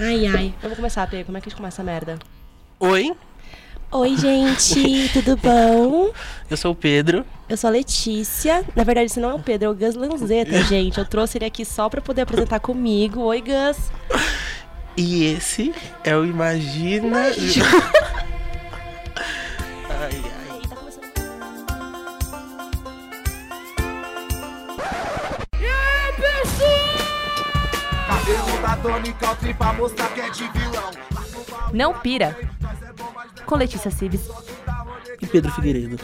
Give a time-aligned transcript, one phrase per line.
[0.00, 0.54] Ai, ai.
[0.62, 1.26] Vamos começar, Pedro.
[1.26, 2.18] Como é que a gente começa a merda?
[2.78, 3.12] Oi,
[3.92, 5.10] Oi, gente.
[5.12, 6.12] Tudo bom?
[6.48, 7.24] eu sou o Pedro.
[7.48, 8.64] Eu sou a Letícia.
[8.76, 10.96] Na verdade, esse não é o Pedro, é o Gus Lanzetta, gente.
[10.96, 13.20] Eu trouxe ele aqui só pra poder apresentar comigo.
[13.22, 13.90] Oi, Gus.
[14.96, 15.74] E esse
[16.04, 17.18] é o Imagina.
[17.18, 17.34] ai,
[29.56, 30.90] Pra mostrar que é de vilão.
[31.72, 32.36] Não pira.
[33.46, 34.28] Com Letícia Cibes.
[35.20, 35.98] E Pedro Figueiredo.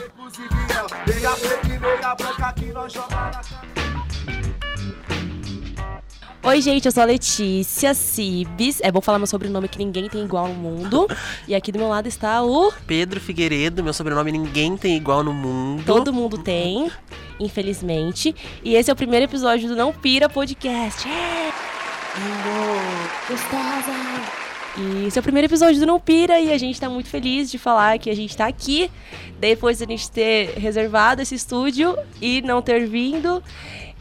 [6.43, 8.81] Oi, gente, eu sou a Letícia Cibes.
[8.81, 11.09] É bom falar meu sobrenome que ninguém tem igual no mundo.
[11.49, 15.33] E aqui do meu lado está o Pedro Figueiredo, meu sobrenome ninguém tem igual no
[15.33, 15.85] mundo.
[15.85, 16.91] Todo Mundo Tem,
[17.41, 18.35] infelizmente.
[18.63, 21.09] E esse é o primeiro episódio do Não Pira Podcast.
[21.09, 21.77] É!
[23.29, 23.93] Gostosa!
[24.79, 27.51] E esse é o primeiro episódio do Não Pira e a gente tá muito feliz
[27.51, 28.89] de falar que a gente tá aqui,
[29.41, 33.43] depois da gente ter reservado esse estúdio e não ter vindo.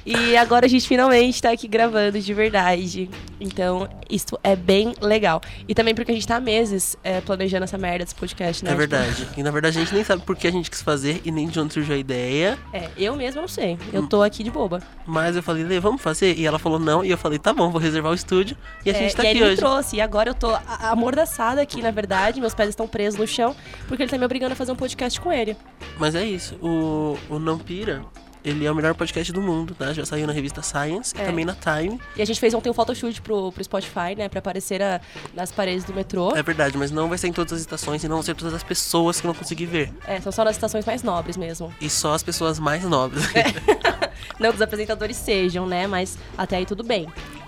[0.06, 3.10] E agora a gente finalmente tá aqui gravando de verdade.
[3.40, 5.42] Então, isso é bem legal.
[5.68, 8.72] E também porque a gente tá há meses é, planejando essa merda desse podcast, né?
[8.72, 9.28] É verdade.
[9.36, 11.48] E na verdade a gente nem sabe por que a gente quis fazer e nem
[11.48, 12.58] de onde surgiu a ideia.
[12.72, 13.78] É, eu mesma não sei.
[13.92, 14.82] Eu tô aqui de boba.
[15.08, 16.38] Mas eu falei, Lê, vamos fazer?
[16.38, 17.04] E ela falou não.
[17.04, 18.56] E eu falei, tá bom, vou reservar o estúdio.
[18.86, 19.58] E a É, gente tá e aqui ele me hoje.
[19.58, 19.96] trouxe.
[19.96, 22.40] E agora eu tô amordaçada aqui, na verdade.
[22.40, 23.56] Meus pés estão presos no chão,
[23.88, 25.58] porque ele tá me obrigando a fazer um podcast com ele.
[25.98, 26.56] Mas é isso.
[26.62, 28.04] O, o Não Pira,
[28.46, 29.92] ele é o melhor podcast do mundo, tá?
[29.92, 31.24] Já saiu na revista Science É.
[31.24, 32.00] e também na Time.
[32.16, 34.30] E a gente fez ontem um photoshoot pro, pro Spotify, né?
[34.30, 35.02] Pra aparecer a-
[35.34, 36.36] nas paredes do metrô.
[36.36, 38.54] É verdade, mas não vai ser em todas as estações e não vão ser todas
[38.54, 39.92] as pessoas que vão conseguir ver.
[40.08, 41.74] É, são só nas estações mais nobres mesmo.
[41.82, 43.24] E só as pessoas mais nobres.
[44.40, 45.88] Não que os apresentadores sejam, né?
[45.88, 47.08] Mas até aí tudo bem.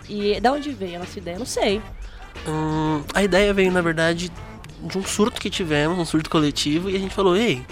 [0.10, 1.38] E da onde veio a nossa ideia?
[1.38, 1.82] Não sei.
[2.48, 4.32] Hum, a ideia veio, na verdade,
[4.82, 7.66] de um surto que tivemos, um surto coletivo, e a gente falou, ei,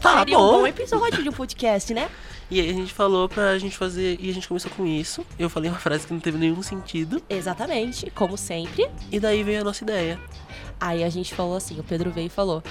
[0.00, 0.58] tá Seria um bom.
[0.60, 2.08] bom episódio de um podcast, né?
[2.50, 5.24] E aí a gente falou pra gente fazer, e a gente começou com isso.
[5.38, 8.88] Eu falei uma frase que não teve nenhum sentido, Exatamente, como sempre.
[9.12, 10.18] e daí veio a nossa ideia.
[10.80, 12.62] Aí a gente falou assim, o Pedro veio e falou.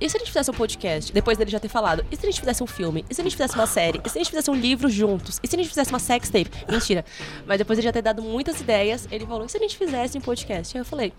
[0.00, 2.04] E se a gente fizesse um podcast, depois dele já ter falado?
[2.08, 3.04] E se a gente fizesse um filme?
[3.10, 4.00] E se a gente fizesse uma série?
[4.04, 5.40] E se a gente fizesse um livro juntos?
[5.42, 6.50] E se a gente fizesse uma sex tape?
[6.70, 7.04] Mentira.
[7.46, 10.16] Mas depois de já ter dado muitas ideias, ele falou: e se a gente fizesse
[10.16, 10.76] um podcast?
[10.76, 11.12] Aí eu falei: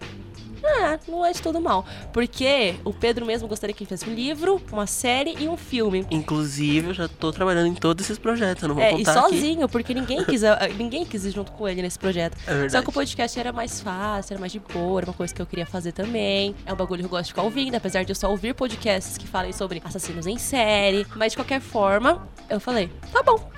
[0.65, 1.85] ah, não é de todo mal.
[2.11, 6.05] Porque o Pedro mesmo gostaria que fizesse um livro, uma série e um filme.
[6.09, 9.11] Inclusive, eu já tô trabalhando em todos esses projetos, eu não vou É, e contar
[9.19, 9.35] aqui.
[9.35, 12.37] sozinho, porque ninguém quis, ah, ninguém quis ir junto com ele nesse projeto.
[12.47, 12.71] É verdade.
[12.71, 15.41] Só que o podcast era mais fácil, era mais de boa, era uma coisa que
[15.41, 16.55] eu queria fazer também.
[16.65, 19.17] É um bagulho que eu gosto de ficar ouvindo, apesar de eu só ouvir podcasts
[19.17, 21.05] que falem sobre assassinos em série.
[21.15, 23.49] Mas de qualquer forma, eu falei, tá bom,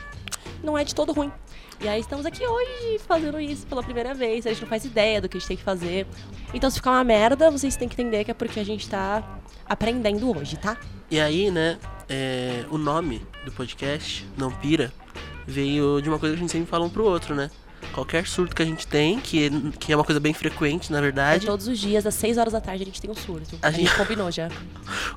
[0.64, 1.32] não é de todo ruim.
[1.82, 4.46] E aí estamos aqui hoje fazendo isso pela primeira vez.
[4.46, 6.08] A gente não faz ideia do que a gente tem que fazer.
[6.54, 9.40] Então se ficar uma merda, vocês têm que entender que é porque a gente tá
[9.66, 10.78] aprendendo hoje, tá?
[11.12, 11.78] E aí, né,
[12.10, 14.92] é, o nome do podcast, Não Pira,
[15.46, 17.52] veio de uma coisa que a gente sempre fala um pro outro, né?
[17.94, 21.02] Qualquer surto que a gente tem, que, que é uma coisa bem frequente, na É
[21.02, 23.58] verdade, todos os dias, às 6 horas da tarde, a gente tem um surto.
[23.62, 24.50] A A, gente gente- combinou já.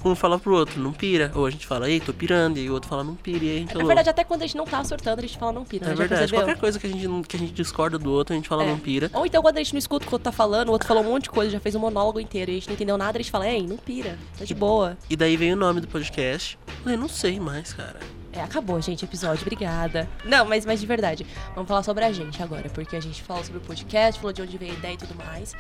[0.05, 1.33] um fala pro outro, não pira.
[1.35, 3.51] Ou a gente fala, ei, tô pirando, e aí o outro fala, não pira, e
[3.51, 5.53] aí a gente Na verdade, até quando a gente não tá surtando, a gente fala
[5.53, 5.95] não pira, é né?
[5.95, 8.65] Verdade, qualquer coisa que a, gente, que a gente discorda do outro, a gente fala,
[8.65, 8.71] É.
[8.71, 9.11] não pira.
[9.15, 10.87] Ou então quando a gente não escuta o que o outro tá falando, o outro
[10.87, 12.97] falou um monte de coisa, já fez um monólogo inteiro e a gente não entendeu
[12.99, 14.97] nada, a gente fala, ei, não pira, tá de boa.
[15.11, 16.59] E daí veio o nome do podcast.
[16.87, 17.99] Eu não sei mais, cara.
[18.39, 20.09] É, acabou, gente, episódio, obrigada.
[20.25, 21.27] Não, mas, mas de verdade,
[21.57, 24.41] vamos falar sobre a gente agora, porque a gente falou sobre o podcast, falou de
[24.41, 25.57] onde veio a ideia e tudo mais.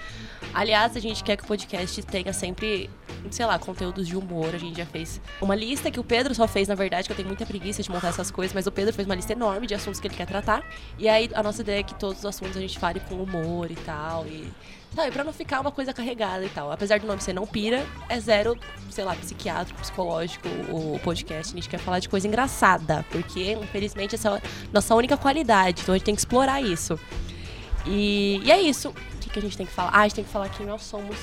[0.54, 2.88] Aliás, a gente quer que o podcast tenha sempre,
[3.32, 4.54] sei lá, conteúdos de humor.
[4.54, 7.16] A gente já fez uma lista que o Pedro só fez, na verdade, que eu
[7.16, 9.74] tenho muita preguiça de montar essas coisas, mas o Pedro fez uma lista enorme de
[9.74, 10.62] assuntos que ele quer tratar.
[10.96, 13.72] E aí, a nossa ideia é que todos os assuntos a gente fale com humor
[13.72, 14.52] e tal, e...
[14.94, 16.72] Sabe, pra não ficar uma coisa carregada e tal.
[16.72, 18.58] Apesar do nome ser Não Pira, é zero,
[18.90, 21.52] sei lá, psiquiátrico, psicológico o podcast.
[21.52, 25.82] A gente quer falar de coisa engraçada, porque, infelizmente, essa é a nossa única qualidade.
[25.82, 26.98] Então a gente tem que explorar isso.
[27.86, 28.88] E, e é isso.
[28.90, 29.90] O que, que a gente tem que falar?
[29.90, 31.16] Ah, a gente tem que falar quem nós somos.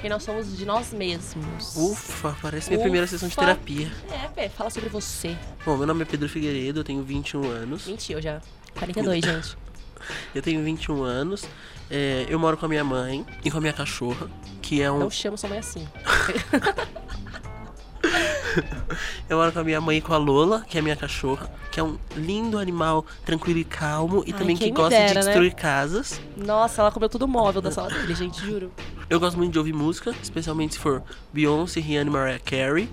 [0.00, 1.76] Quem nós somos de nós mesmos.
[1.76, 3.42] Ufa, parece minha primeira sessão de Ufa.
[3.42, 3.92] terapia.
[4.12, 5.36] É, Pê, fala sobre você.
[5.66, 7.86] Bom, meu nome é Pedro Figueiredo, eu tenho 21 anos.
[7.86, 8.40] Mentiu já.
[8.78, 9.58] 42, gente.
[10.32, 11.44] Eu tenho 21 anos.
[11.90, 14.28] É, eu moro com a minha mãe e com a minha cachorra,
[14.60, 14.98] que é um.
[14.98, 15.86] Não chama sua mãe assim.
[19.28, 21.50] Eu moro com a minha mãe e com a Lola, que é a minha cachorra,
[21.70, 25.14] que é um lindo animal tranquilo e calmo e Ai, também que gosta dera, de
[25.14, 25.20] né?
[25.20, 26.20] destruir casas.
[26.36, 28.72] Nossa, ela comeu tudo móvel da sala dele, gente, juro.
[29.08, 31.02] Eu gosto muito de ouvir música, especialmente se for
[31.32, 32.88] Beyoncé, Rihanna e Mariah Carey.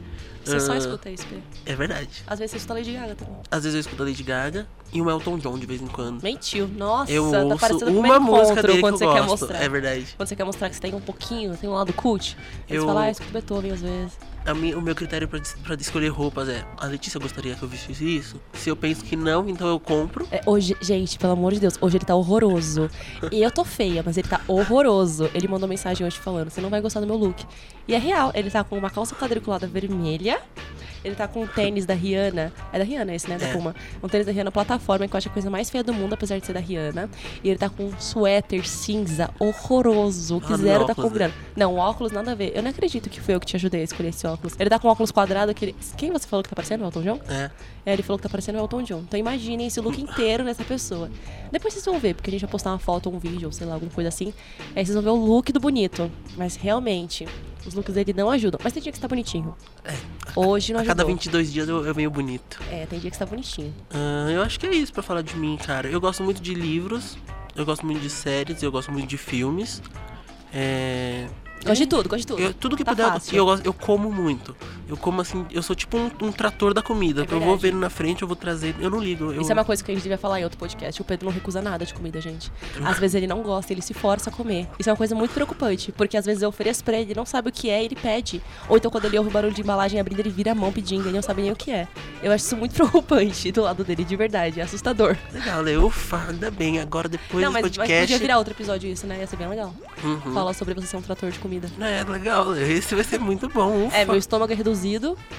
[0.46, 1.38] Você só Ah, escuta isso, P.
[1.66, 2.10] É verdade.
[2.28, 3.36] Às vezes você escuta Lady Gaga também.
[3.50, 6.22] Às vezes eu escuto a Lady Gaga e o Elton John de vez em quando.
[6.22, 6.68] Mentiu.
[6.68, 9.42] Nossa, eu tá ouço parecendo uma música dele que quando eu você quer gosto.
[9.42, 9.62] mostrar.
[9.64, 10.14] É verdade.
[10.16, 12.38] Quando você quer mostrar que você tem um pouquinho, tem um lado cult.
[12.70, 14.18] Aí Eu- você fala, ah, eu escuto Beethoven às vezes.
[14.48, 15.40] O meu critério pra
[15.80, 18.40] escolher roupas é: a Letícia gostaria que eu vestisse isso?
[18.54, 20.28] Se eu penso que não, então eu compro.
[20.32, 22.90] É, hoje, gente, pelo amor de Deus, hoje ele tá horroroso.
[23.32, 25.30] E eu tô feia, mas ele tá horroroso.
[25.34, 27.44] Ele mandou mensagem hoje falando: você não vai gostar do meu look.
[27.88, 30.40] E é real, ele tá com uma calça quadriculada vermelha.
[31.06, 32.52] Ele tá com um tênis da Rihanna.
[32.74, 33.38] É da Rihanna esse, né?
[33.38, 33.54] Da É.
[33.54, 33.76] Puma.
[34.02, 36.40] Um tênis da Rihanna plataforma, que eu acho a coisa mais feia do mundo, apesar
[36.40, 37.10] de ser da Rihanna.
[37.44, 41.34] E ele tá com um suéter cinza horroroso, que Ah, zero tá óculos, combinando.
[41.56, 42.52] Não, o óculos nada a ver.
[42.56, 44.56] Eu não acredito que foi eu que te ajudei a escolher esse óculos.
[44.60, 45.76] Ele tá com um óculos quadrado que ele...
[45.96, 47.20] Quem você falou que tá parecendo, Elton John?
[47.30, 47.52] É.
[47.86, 49.04] É, ele falou que tá parecendo o Elton John.
[49.08, 51.10] Então imaginem esse look inteiro nessa pessoa.
[51.52, 53.52] Depois vocês vão ver, porque a gente vai postar uma foto ou um vídeo, ou
[53.52, 54.34] sei lá, alguma coisa assim.
[54.76, 56.12] Aí vocês vão ver o look do bonito.
[56.36, 57.28] Mas realmente,
[57.66, 58.60] os looks dele não ajudam.
[58.64, 59.56] Mas tem dia que você tá bonitinho.
[59.84, 59.94] É.
[60.36, 61.16] Hoje não A cada ajudou.
[61.16, 62.60] 22 dias eu, eu venho bonito.
[62.72, 63.74] É, tem dia que você tá bonitinho.
[63.92, 65.88] Ah, eu acho que é isso pra falar de mim, cara.
[65.88, 67.18] Eu gosto muito de livros,
[67.56, 69.82] eu gosto muito de séries, eu gosto muito de filmes.
[70.54, 71.28] É.
[71.66, 72.42] Gosto de tudo, gosto de tudo.
[72.42, 73.36] Eu- tudo que Tá puder, eu- fácil.
[73.36, 74.56] eu, gosto- eu como muito.
[74.88, 77.24] Eu como assim, eu sou tipo um, um trator da comida.
[77.24, 78.76] É que eu vou vendo na frente, eu vou trazer.
[78.80, 79.32] Eu não ligo.
[79.32, 81.02] Eu, Isso é uma coisa que a gente devia falar em outro podcast.
[81.02, 82.52] O Pedro não recusa nada de comida, gente.
[82.84, 84.68] Às vezes ele não gosta, ele se força a comer.
[84.78, 87.26] Isso é uma coisa muito preocupante, porque às vezes eu ofereço pra ele, ele não
[87.26, 88.42] sabe o que é ele pede.
[88.70, 91.08] Ou então quando ele ouve o barulho de embalagem abrindo, ele vira a mão pedindo,
[91.08, 91.88] ele não sabe nem o que é.
[92.22, 94.60] Eu acho isso muito preocupante do lado dele, de verdade.
[94.60, 95.18] É assustador.
[95.34, 95.78] Legal, né?
[95.78, 96.80] Ufa, ainda bem.
[96.80, 98.02] Agora depois não, do mas, mas podcast.
[98.02, 99.20] podia virar outro episódio isso, né?
[99.20, 99.74] Ia ser bem legal.
[100.04, 100.34] Uhum.
[100.34, 101.68] Falar sobre você ser um trator de comida.
[101.80, 102.56] É, legal.
[102.56, 103.88] Esse vai ser muito bom.
[103.88, 103.98] Ufa.
[103.98, 104.75] É, meu estômago é reduzido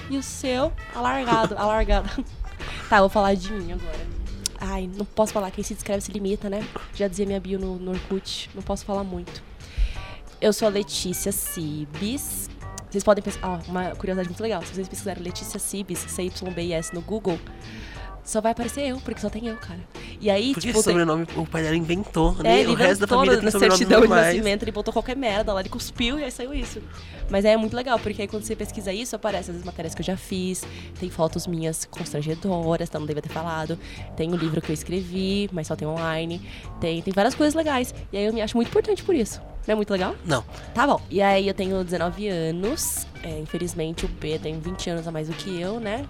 [0.09, 2.25] e o seu alargado, alargado.
[2.89, 4.07] tá, vou falar de mim agora.
[4.59, 6.67] Ai, não posso falar, quem se descreve se limita, né?
[6.95, 9.43] Já dizia minha bio no, no Orkut, não posso falar muito.
[10.41, 12.49] Eu sou a Letícia Cibis.
[12.89, 14.61] Vocês podem pensar, ó, uma curiosidade muito legal.
[14.63, 17.39] Se vocês pesquisarem Letícia Cibis, C-Y-B-I-S no Google,
[18.27, 19.79] só vai aparecer eu, porque só tem eu, cara.
[20.19, 22.59] E aí, Porque tipo, esse tem- sobrenome o pai dela inventou, é, né?
[22.59, 25.61] ele O resto da família tem sobrenome certidão de nascimento, ele botou qualquer merda lá,
[25.61, 26.81] ele cuspiu e aí saiu isso.
[27.29, 30.05] Mas é muito legal, porque aí quando você pesquisa isso, aparecem as matérias que eu
[30.05, 30.61] já fiz,
[30.99, 33.79] tem fotos minhas constrangedoras, então não devia ter falado,
[34.17, 36.41] tem o livro que eu escrevi, mas só tem online,
[36.81, 37.95] tem, tem várias coisas legais.
[38.11, 39.41] E aí eu me acho muito importante por isso.
[39.65, 40.15] Não é muito legal?
[40.25, 40.43] Não.
[40.73, 41.01] Tá bom.
[41.09, 45.29] E aí eu tenho 19 anos, é, infelizmente o P tem 20 anos a mais
[45.29, 46.05] do que eu, né?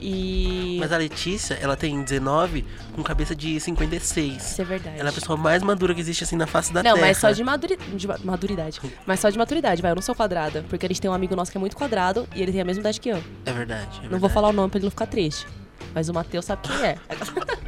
[0.00, 0.78] E...
[0.80, 4.36] Mas a Letícia, ela tem 19 com cabeça de 56.
[4.52, 4.98] Isso é verdade.
[4.98, 7.06] Ela é a pessoa mais madura que existe assim na face da Não, Terra.
[7.06, 7.76] mas só de, maduri...
[7.94, 8.80] de ma- maduridade.
[9.06, 9.90] Mas só de maturidade, vai.
[9.90, 10.64] Eu não sou quadrada.
[10.68, 12.64] Porque a gente tem um amigo nosso que é muito quadrado e ele tem a
[12.64, 13.22] mesma idade que eu.
[13.44, 13.98] É verdade.
[13.98, 14.32] é Não vou verdade.
[14.34, 15.46] falar o nome pra ele não ficar triste.
[15.94, 16.96] Mas o Matheus sabe quem é.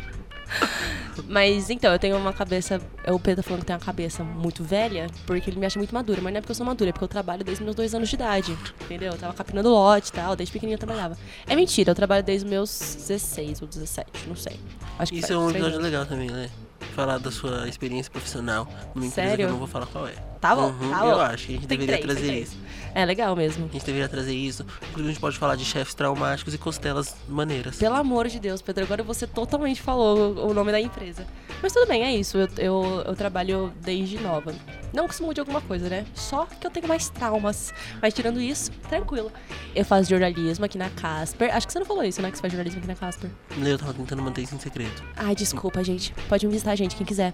[1.32, 2.79] Mas então, eu tenho uma cabeça.
[3.08, 5.94] O Pedro tá falando que tem uma cabeça muito velha, porque ele me acha muito
[5.94, 6.20] madura.
[6.20, 8.11] Mas não é porque eu sou madura, é porque eu trabalho desde meus dois anos
[8.11, 8.52] de idade.
[8.82, 9.12] Entendeu?
[9.12, 11.17] Eu tava capinando lote e tal, desde pequenininha eu trabalhava.
[11.46, 14.61] É mentira, eu trabalho desde meus 16 ou 17, não sei.
[14.99, 16.50] Acho que Isso é um episódio legal também, né?
[16.94, 19.46] Falar da sua experiência profissional numa empresa que Sério?
[19.46, 20.31] eu não vou falar qual é.
[20.43, 21.06] Tá bom, Uhum, tá bom.
[21.06, 22.56] Eu acho que a gente Tem deveria três, trazer isso.
[22.94, 23.67] É legal mesmo.
[23.67, 24.67] A gente deveria trazer isso.
[24.91, 27.77] Inclusive, a gente pode falar de chefes traumáticos e costelas maneiras.
[27.77, 31.25] Pelo amor de Deus, Pedro, agora você totalmente falou o nome da empresa.
[31.62, 32.37] Mas tudo bem, é isso.
[32.37, 34.53] Eu, eu, eu trabalho desde nova.
[34.93, 36.05] Não que isso mude alguma coisa, né?
[36.12, 37.73] Só que eu tenho mais traumas.
[38.03, 39.33] Mas tirando isso, tranquilo.
[39.77, 41.55] Eu faço jornalismo aqui na Casper.
[41.55, 42.31] Acho que você não falou isso, né?
[42.33, 43.31] Que você faz jornalismo aqui na Casper.
[43.65, 45.03] Eu tava tentando manter isso em segredo.
[45.17, 46.12] Ai, desculpa, gente.
[46.29, 47.33] Pode me visitar, gente, quem quiser.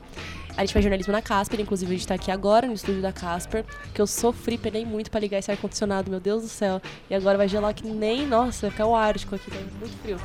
[0.57, 3.12] A gente faz jornalismo na Casper, inclusive a gente tá aqui agora no estúdio da
[3.12, 3.65] Casper,
[3.95, 6.81] que eu sofri, penei muito pra ligar esse ar-condicionado, meu Deus do céu.
[7.09, 10.21] E agora vai gelar que nem, nossa, ficar o ártico aqui, tá muito frio.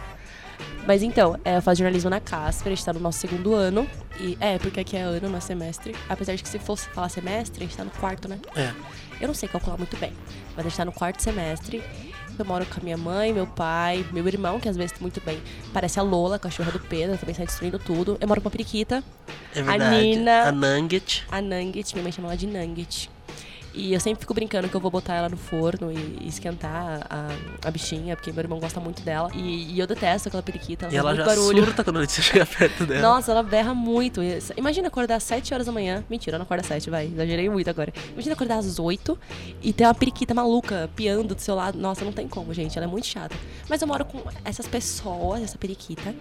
[0.86, 3.88] Mas então, é, eu faço jornalismo na Casper, a gente tá no nosso segundo ano.
[4.20, 5.96] E é, porque aqui é ano, não é semestre.
[6.10, 8.40] Apesar de que se fosse falar semestre, a gente tá no quarto, né?
[8.56, 8.74] É.
[9.22, 10.12] Eu não sei calcular muito bem,
[10.56, 11.82] mas a gente tá no quarto semestre.
[12.38, 15.40] Eu moro com a minha mãe, meu pai, meu irmão, que às vezes muito bem
[15.72, 18.18] parece a Lola, a cachorra do Pedro, também sai destruindo tudo.
[18.20, 19.04] Eu moro com a periquita,
[19.56, 19.96] É verdade.
[20.02, 21.24] Nina- A Nugget.
[21.32, 23.10] a Nugget, minha mãe chama ela de Nugget.
[23.74, 27.08] E eu sempre fico brincando que eu vou botar ela no forno e, e esquentar
[27.10, 27.28] a,
[27.68, 29.30] a bichinha, porque meu irmão gosta muito dela.
[29.34, 31.66] E, e eu detesto aquela periquita, ela E ela já barulho.
[31.66, 33.02] surta quando Letícia chega perto dela.
[33.02, 34.22] Nossa, ela berra muito.
[34.56, 36.04] Imagina acordar às 7 horas da manhã.
[36.10, 37.08] Mentira, não acorda às 7, vai.
[37.08, 37.92] Exagerei muito agora.
[38.14, 39.18] Imagina acordar às 8
[39.62, 41.78] e ter uma periquita maluca piando do seu lado.
[41.80, 42.78] Nossa, não tem como, gente.
[42.78, 43.36] Ela é muito chata.
[43.68, 46.14] Mas eu moro com essas pessoas, essa periquita.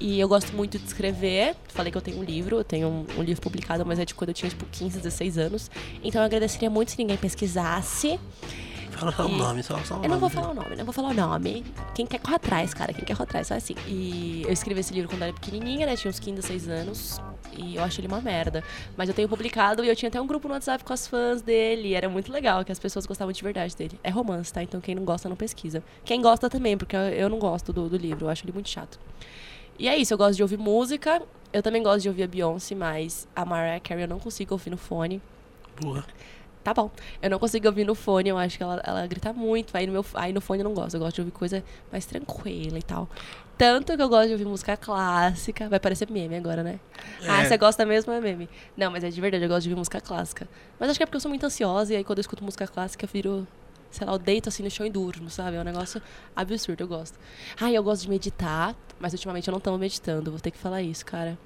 [0.00, 1.54] E eu gosto muito de escrever.
[1.68, 4.14] Falei que eu tenho um livro, eu tenho um, um livro publicado, mas é de
[4.14, 5.70] quando eu tinha tipo 15, 16 anos.
[6.02, 8.18] Então eu agradeceria muito se ninguém pesquisasse.
[8.90, 10.92] Fala só o nome, só, só o Eu não vou falar o nome, não vou
[10.94, 11.64] falar o nome.
[11.96, 13.74] Quem quer correr atrás, cara, quem quer correr atrás, só assim.
[13.88, 15.96] E eu escrevi esse livro quando eu era pequenininha, né?
[15.96, 17.20] Tinha uns 15, 16 anos.
[17.56, 18.62] E eu acho ele uma merda.
[18.96, 21.42] Mas eu tenho publicado e eu tinha até um grupo no WhatsApp com as fãs
[21.42, 21.94] dele.
[21.94, 23.98] Era muito legal, que as pessoas gostavam de verdade dele.
[24.02, 24.62] É romance, tá?
[24.62, 25.82] Então quem não gosta, não pesquisa.
[26.04, 28.26] Quem gosta também, porque eu- eu não gosto do, do livro.
[28.26, 28.98] Eu acho ele muito chato.
[29.78, 31.20] E é isso, eu gosto de ouvir música.
[31.52, 34.70] Eu também gosto de ouvir a Beyoncé, mas a Mariah Carey eu não consigo ouvir
[34.70, 35.20] no fone.
[35.80, 36.04] Boa.
[36.64, 36.90] Tá bom.
[37.20, 39.76] Eu não consigo ouvir no fone, eu acho que ela, ela grita muito.
[39.76, 40.94] Aí no, meu, aí no fone eu não gosto.
[40.94, 41.62] Eu gosto de ouvir coisa
[41.92, 43.08] mais tranquila e tal.
[43.58, 45.68] Tanto que eu gosto de ouvir música clássica.
[45.68, 46.80] Vai parecer meme agora, né?
[47.28, 47.44] Ah, É.
[47.44, 48.48] você gosta mesmo, é meme.
[48.76, 50.48] Não, mas é de verdade, eu gosto de ouvir música clássica.
[50.80, 52.66] Mas acho que é porque eu sou muito ansiosa e aí quando eu escuto música
[52.66, 53.46] clássica eu viro.
[53.94, 55.56] Sei lá, eu deito assim no chão e durmo, sabe?
[55.56, 56.02] É um negócio
[56.34, 57.16] absurdo, eu gosto.
[57.60, 60.32] Ah, eu gosto de meditar, mas ultimamente eu não tô meditando.
[60.32, 61.38] Vou ter que falar isso, cara.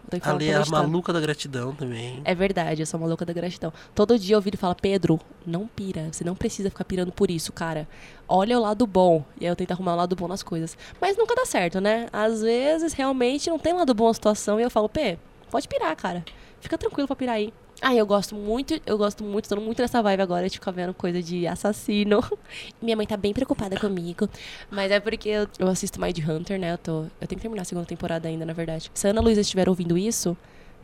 [0.00, 2.22] Vou ter que A falar que Lê tô é a maluca da gratidão também.
[2.24, 3.70] É verdade, eu sou uma louca da gratidão.
[3.94, 6.08] Todo dia eu ouvi ele falar, Pedro, não pira.
[6.10, 7.86] Você não precisa ficar pirando por isso, cara.
[8.26, 9.22] Olha o lado bom.
[9.38, 10.78] E aí eu tento arrumar o lado bom nas coisas.
[10.98, 12.08] Mas nunca dá certo, né?
[12.10, 14.58] Às vezes, realmente, não tem lado bom a situação.
[14.58, 15.18] E eu falo, Pê,
[15.50, 16.24] pode pirar, cara.
[16.58, 17.52] Fica tranquilo pra pirar aí.
[17.84, 20.94] Ah, eu gosto muito, eu gosto muito, tô muito nessa vibe agora de ficar vendo
[20.94, 22.22] coisa de assassino.
[22.80, 24.28] Minha mãe tá bem preocupada comigo.
[24.70, 26.74] Mas é porque eu, eu assisto Mind Hunter, né?
[26.74, 28.88] Eu, tô, eu tenho que terminar a segunda temporada ainda, na verdade.
[28.94, 30.36] Se a Ana Luísa estiver ouvindo isso,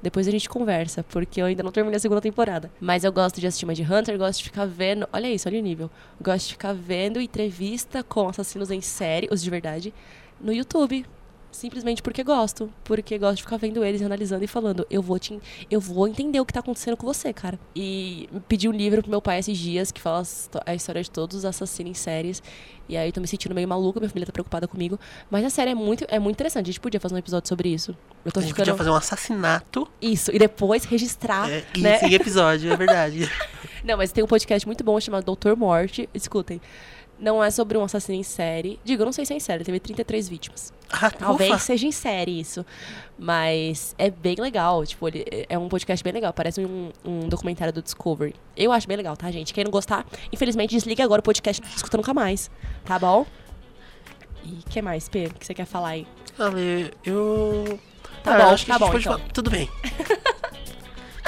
[0.03, 2.69] depois a gente conversa, porque eu ainda não terminei a segunda temporada.
[2.81, 5.09] Mas eu gosto de assistir Mind Hunter, gosto de ficar vendo.
[5.13, 5.89] Olha isso, olha o nível.
[6.21, 9.95] Gosto de ficar vendo entrevista com assassinos em série, os de verdade,
[10.41, 11.07] no YouTube.
[11.51, 12.73] Simplesmente porque gosto.
[12.85, 15.39] Porque gosto de ficar vendo eles, analisando e falando, eu vou te,
[15.71, 17.59] eu vou entender o que tá acontecendo com você, cara.
[17.75, 20.23] E pedi um livro pro meu pai esses dias que fala
[20.67, 22.43] a história de todos os assassinos em séries.
[22.89, 24.99] E aí eu tô me sentindo meio maluca, minha família tá preocupada comigo.
[25.31, 26.67] Mas a série é muito, é muito interessante.
[26.67, 27.97] A gente podia fazer um episódio sobre isso.
[28.25, 28.67] Eu tô A gente ficando.
[28.67, 31.99] podia fazer um assassinato Isso, e depois registrar, é, e né?
[31.99, 33.31] sem episódio, é verdade.
[33.85, 36.09] Não, mas tem um podcast muito bom chamado Doutor Morte.
[36.13, 36.61] Escutem.
[37.21, 38.79] Não é sobre um assassino em série.
[38.85, 40.73] Digo, eu não sei se é em série, teve 33 vítimas.
[40.89, 41.59] Ah, Talvez ufa.
[41.59, 42.65] seja em série isso.
[43.19, 44.87] Mas é bem legal.
[44.87, 46.33] Tipo, ele é um podcast bem legal.
[46.33, 48.35] Parece um, um documentário do Discovery.
[48.57, 49.53] Eu acho bem legal, tá, gente?
[49.53, 52.49] Quem não gostar, infelizmente, desliga agora o podcast não escuta nunca mais.
[52.85, 53.27] Tá bom?
[54.45, 56.07] E o que mais, Pedro, que você quer falar aí?
[56.39, 57.79] Ale, eu.
[58.23, 59.19] Tá Ah, bom, acho que tá a gente bom, pode então.
[59.19, 59.69] falar- Tudo bem.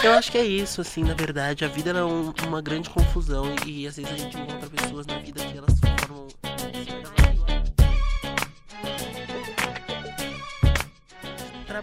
[0.03, 1.63] Eu acho que é isso, assim, na verdade.
[1.63, 5.07] A vida ela é um- uma grande confusão e às vezes a gente encontra pessoas
[5.07, 5.70] na vida que elas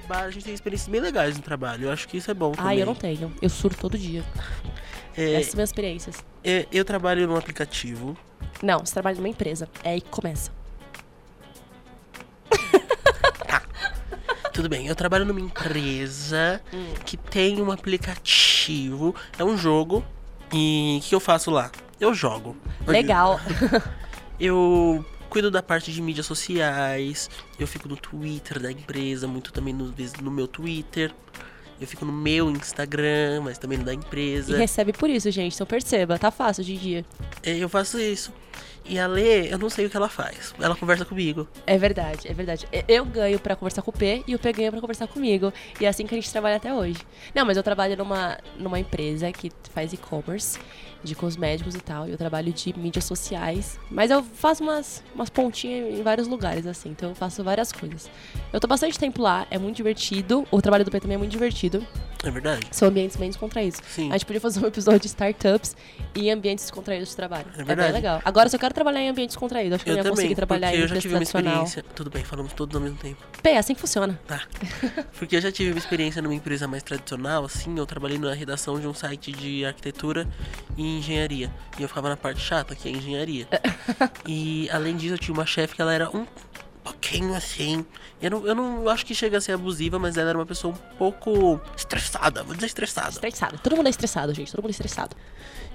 [0.08, 1.86] Trabalho, a gente tem experiências bem legais no trabalho.
[1.88, 2.54] Eu acho que isso é bom.
[2.58, 3.34] Ah, eu não tenho.
[3.42, 4.24] Eu surto todo dia.
[5.18, 6.24] É, Essas são minhas experiências.
[6.44, 8.18] é, eu trabalho num aplicativo.
[8.64, 9.68] Não, você trabalha numa empresa.
[9.84, 10.50] É aí que começa.
[14.54, 16.94] Tudo bem, eu trabalho numa empresa Hum.
[17.06, 19.14] que tem um aplicativo.
[19.38, 20.04] É um jogo.
[20.54, 21.70] E o que eu faço lá?
[22.00, 22.56] Eu jogo.
[22.88, 23.40] Legal.
[24.40, 25.06] Eu
[25.38, 27.30] cuido da parte de mídias sociais.
[27.60, 31.14] Eu fico no Twitter da empresa, muito também no, no meu Twitter.
[31.80, 34.58] Eu fico no meu Instagram, mas também no da E empresa.
[34.58, 35.54] recebe por isso, gente.
[35.54, 37.06] Então perceba, tá fácil hoje em dia.
[37.44, 38.34] É, Eu faço isso.
[38.84, 40.56] E a Lê, eu não sei o que ela faz.
[40.60, 41.48] Ela conversa comigo.
[41.68, 42.66] É verdade, é verdade.
[42.74, 45.54] E- Eu ganho pra conversar com o P e o P ganha pra conversar comigo.
[45.80, 46.98] E é assim que a gente trabalha até hoje.
[47.36, 50.58] Não, mas eu trabalho numa, numa empresa que faz e-commerce
[51.08, 52.08] de cosméticos e tal.
[52.08, 53.80] E eu trabalho de mídias sociais.
[53.90, 56.90] Mas eu faço umas, umas pontinhas em vários lugares, assim.
[56.90, 58.10] Então eu faço várias coisas.
[58.52, 60.46] Eu tô bastante tempo lá, é muito divertido.
[60.52, 61.86] O trabalho do P também é muito divertido.
[62.24, 62.68] É verdade?
[62.72, 63.80] São ambientes bem descontraídos.
[63.90, 64.10] Sim.
[64.10, 65.76] A gente podia fazer um episódio de startups
[66.16, 67.46] e ambientes descontraídos de trabalho.
[67.56, 67.82] É É, verdade.
[67.84, 68.22] bem legal.
[68.26, 70.76] Agora, se eu quero trabalhar em ambiente descontraído, acho que eu, ia também, conseguir trabalhar
[70.76, 71.84] em eu já tive uma experiência.
[71.96, 73.24] Tudo bem, falamos todos ao mesmo tempo.
[73.42, 74.20] Pé, é assim que funciona.
[74.28, 74.42] Tá.
[75.18, 78.80] Porque eu já tive uma experiência numa empresa mais tradicional, assim, eu trabalhei na redação
[78.80, 80.28] de um site de arquitetura
[80.76, 81.52] e engenharia.
[81.78, 83.48] E eu ficava na parte chata, que é engenharia.
[84.28, 86.26] e além disso, eu tinha uma chefe que ela era um
[87.10, 87.86] pouquinho assim.
[88.22, 90.74] Eu não, eu não acho que chega a ser abusiva, mas ela era uma pessoa
[90.74, 93.10] um pouco estressada, vou dizer estressada.
[93.10, 93.60] Estressado.
[93.60, 94.52] Todo mundo é estressado, gente.
[94.52, 95.16] Todo mundo é estressado.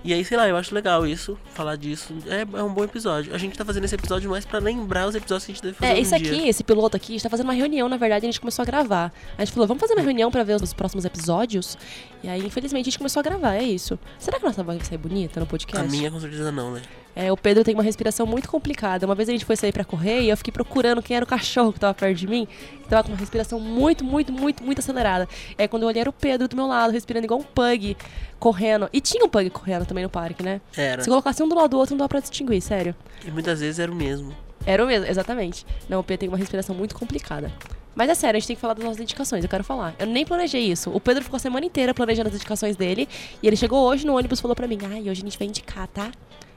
[0.04, 2.12] E aí, sei lá, eu acho legal isso, falar disso.
[2.26, 3.32] É, é um bom episódio.
[3.32, 5.74] A gente tá fazendo esse episódio mais pra lembrar os episódios que a gente deve
[5.76, 6.32] fazer É, um esse dia.
[6.32, 8.64] aqui, esse piloto aqui, a gente tá fazendo uma reunião, na verdade, a gente começou
[8.64, 9.12] a gravar.
[9.38, 11.78] A gente falou, vamos fazer uma reunião pra ver os próximos episódios?
[12.20, 13.96] E aí, infelizmente, a gente começou a gravar, é isso.
[14.18, 15.86] Será que nossa voz vai sair bonita no podcast?
[15.86, 16.82] A minha com certeza não, né?
[17.14, 19.04] É, o Pedro tem uma respiração muito complicada.
[19.04, 21.28] Uma vez a gente foi sair pra correr e eu fiquei procurando quem era o
[21.28, 22.48] cachorro que tava perto de mim,
[22.82, 25.28] que tava com uma respiração muito, muito, muito, muito acelerada.
[25.58, 27.96] É quando eu olhei era o Pedro do meu lado, respirando igual um pug,
[28.38, 28.88] correndo.
[28.92, 30.60] E tinha um pug correndo também no parque, né?
[30.76, 31.02] Era.
[31.02, 32.94] Se colocasse um do lado do outro, não dá pra distinguir, sério.
[33.26, 34.34] E muitas vezes era o mesmo.
[34.64, 35.66] Era o mesmo, exatamente.
[35.88, 37.52] Não, o Pedro tem uma respiração muito complicada.
[37.94, 39.94] Mas é sério, a gente tem que falar das nossas dedicações, eu quero falar.
[39.98, 40.90] Eu nem planejei isso.
[40.90, 43.06] O Pedro ficou a semana inteira planejando as dedicações dele.
[43.42, 45.46] E ele chegou hoje no ônibus e falou pra mim: Ai, hoje a gente vai
[45.46, 46.10] indicar, tá?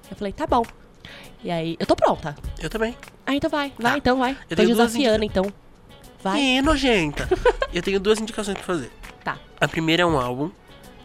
[0.09, 0.63] Eu falei: Tá bom.
[1.43, 2.35] E aí, eu tô pronta.
[2.59, 2.97] Eu também.
[3.25, 3.97] Ah, então vai, vai, Tá.
[3.97, 4.31] então vai.
[4.31, 5.45] Eu tô tenho duas desafiando, então.
[6.24, 6.39] Vai.
[6.39, 7.27] Ih, nojenta.
[7.74, 8.91] eu tenho duas indicações pra fazer.
[9.24, 9.38] Tá.
[9.62, 10.50] A primeira é um álbum,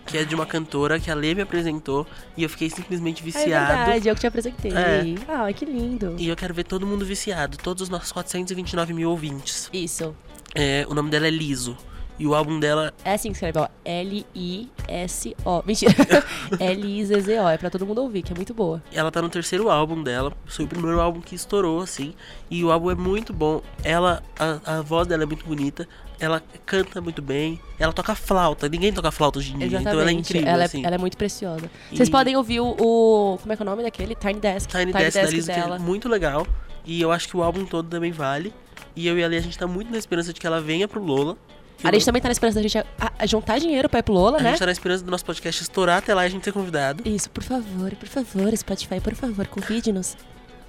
[0.06, 3.24] que é de uma cantora que a Lê me apresentou e eu fiquei simplesmente É
[3.26, 3.76] viciado.
[3.76, 4.72] verdade, eu que te apresentei.
[4.72, 5.02] É.
[5.28, 6.14] Ah, que lindo.
[6.18, 9.68] e eu quero ver todo mundo viciado, todos os nossos 429 mil ouvintes.
[9.74, 10.16] Isso.
[10.54, 11.76] É, o nome dela é Liso.
[12.20, 13.66] E o álbum dela É assim que escreve, ó.
[13.82, 15.62] L-I-S-O.
[15.64, 15.94] Mentira.
[16.60, 17.48] L-I-Z-Z-O.
[17.48, 18.82] É pra todo mundo ouvir, que é muito boa.
[18.92, 20.30] Ela tá no terceiro álbum dela.
[20.44, 22.12] Foi o primeiro álbum que estourou, assim.
[22.50, 23.62] E o álbum é muito bom.
[23.82, 25.88] Ela, a, a voz dela é muito bonita.
[26.18, 27.58] Ela canta muito bem.
[27.78, 28.68] Ela toca flauta.
[28.68, 29.66] Ninguém toca flauta hoje em dia.
[29.78, 29.88] Exatamente.
[29.88, 30.84] Então ela é incrível, ela, é- assim.
[30.84, 31.70] ela é muito preciosa.
[31.90, 34.14] E- Vocês podem ouvir o, o- Como é que é o nome daquele?
[34.14, 34.68] Tiny Desk.
[34.70, 35.78] Tiny Desk da Liso, que é dela.
[35.78, 36.46] muito legal.
[36.84, 38.52] E eu acho que o álbum todo também vale.
[38.94, 40.86] E eu e a Lê, a gente tá muito na esperança de que ela venha
[40.86, 41.36] pro Lola.
[41.82, 42.84] A gente também tá na esperança da gente a-
[43.18, 44.50] a juntar dinheiro pra ir pro Lola, a né?
[44.50, 47.02] gente tá na esperança do nosso podcast estourar até lá e a gente ser convidado.
[47.08, 50.16] Isso, por favor, por favor, Spotify, por favor, convide-nos.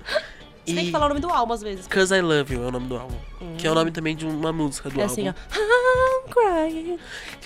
[0.64, 1.88] Você tem que falar o nome do álbum às vezes.
[1.88, 3.16] Cause I Love You é o nome do álbum.
[3.58, 5.12] Que é o nome também de uma música do É álbum.
[5.14, 5.32] assim, ó.
[5.32, 7.00] I'm crying.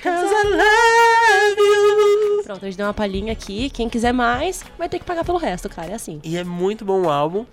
[0.03, 2.43] Cause I love you.
[2.43, 3.69] Pronto, a gente deu uma palhinha aqui.
[3.69, 5.91] Quem quiser mais, vai ter que pagar pelo resto, cara.
[5.91, 6.19] É assim.
[6.25, 7.45] E é muito bom o álbum.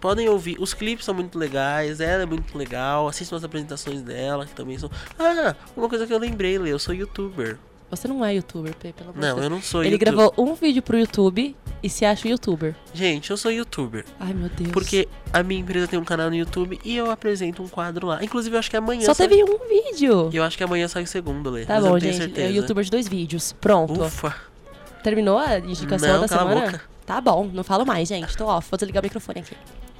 [0.00, 4.46] Podem ouvir, os clipes são muito legais, ela é muito legal, assistam as apresentações dela,
[4.46, 4.88] que também são.
[5.18, 7.58] Ah, uma coisa que eu lembrei, Lê, eu sou youtuber.
[7.90, 9.44] Você não é youtuber, P, pelo amor de Não, Deus.
[9.44, 12.74] eu não sou Ele gravou um vídeo pro YouTube e se acha youtuber.
[12.92, 14.04] Gente, eu sou youtuber.
[14.20, 14.70] Ai, meu Deus.
[14.72, 18.22] Porque a minha empresa tem um canal no YouTube e eu apresento um quadro lá.
[18.22, 19.06] Inclusive, eu acho que amanhã.
[19.06, 20.28] Só sai- teve um vídeo.
[20.34, 21.64] Eu acho que amanhã sai o segundo, Lê.
[21.64, 22.22] Tá mas eu bom, não tenho gente.
[22.24, 22.46] certeza.
[22.46, 23.52] É youtuber de dois vídeos.
[23.58, 24.02] Pronto.
[24.02, 24.36] Ufa.
[25.02, 26.82] Terminou a indicação Não, da semana?
[27.06, 28.36] Tá bom, não falo mais, gente.
[28.36, 28.68] Tô off.
[28.70, 29.56] Vou desligar o microfone aqui.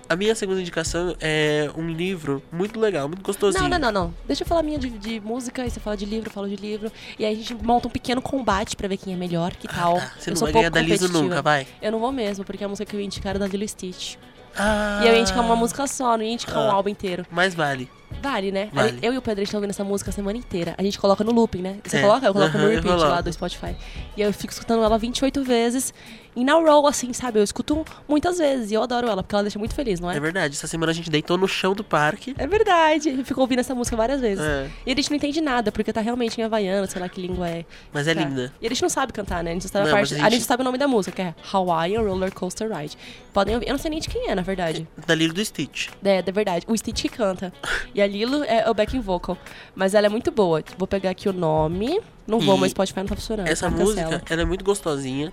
[0.09, 3.62] A minha segunda indicação é um livro muito legal, muito gostosinho.
[3.65, 4.15] Não, não, não, não.
[4.27, 6.57] Deixa eu falar minha de, de música, aí você fala de livro, eu falo de
[6.57, 6.91] livro.
[7.19, 9.97] E aí a gente monta um pequeno combate pra ver quem é melhor, que tal.
[9.97, 11.67] Tá, você eu não vai um ganhar da Liso nunca, vai?
[11.83, 14.17] Eu não vou mesmo, porque a música que eu ia indicar era da Lilo Stitch.
[14.57, 16.73] Ah, E eu ia indicar uma música só, não ia indicar um Ah.
[16.73, 17.27] álbum inteiro.
[17.31, 17.88] Mas vale.
[18.23, 18.71] Vale, né?
[18.73, 18.99] Vale.
[19.03, 20.75] Eu e o Pedro gente tá ouvindo essa música a semana inteira.
[20.79, 21.77] A gente coloca no looping, né?
[21.85, 22.00] Você É.
[22.00, 22.27] coloca?
[22.27, 23.77] Eu coloco no repeat lá do Spotify.
[24.17, 25.93] E eu fico escutando ela 28 vezes.
[26.40, 27.40] E na roll, assim, sabe?
[27.40, 28.71] Eu escuto muitas vezes.
[28.71, 30.16] E eu adoro ela, porque ela deixa muito feliz, não é?
[30.16, 30.54] É verdade.
[30.54, 32.33] Essa semana a gente deitou no chão do parque.
[32.38, 33.11] É verdade.
[33.11, 34.45] Eu fico ouvindo essa música várias vezes.
[34.45, 34.71] É.
[34.87, 37.49] E a gente não entende nada, porque tá realmente em havaiano, sei lá que língua
[37.49, 37.64] é.
[37.92, 38.21] Mas é Tá.
[38.23, 38.52] linda.
[38.61, 39.50] E a gente não sabe cantar, né?
[39.50, 40.38] A gente só sabe, a, Não, parte, mas a, a gente...
[40.38, 42.97] gente- sabe o nome da música, que é Hawaiian Roller Coaster Ride.
[43.33, 43.66] Podem ouvir.
[43.66, 44.87] Eu não sei nem de quem é, na verdade.
[45.07, 45.88] Da Lilo do Stitch.
[46.05, 46.64] É, é verdade.
[46.68, 47.53] O Stitch que canta.
[47.94, 49.37] E a Lilo é o backing vocal.
[49.74, 50.62] Mas ela é muito boa.
[50.77, 52.01] Vou pegar aqui o nome.
[52.27, 53.48] Não vou, E mas Spotify não tá funcionando.
[53.48, 54.22] Essa então música, cancela.
[54.31, 55.33] ela é muito gostosinha.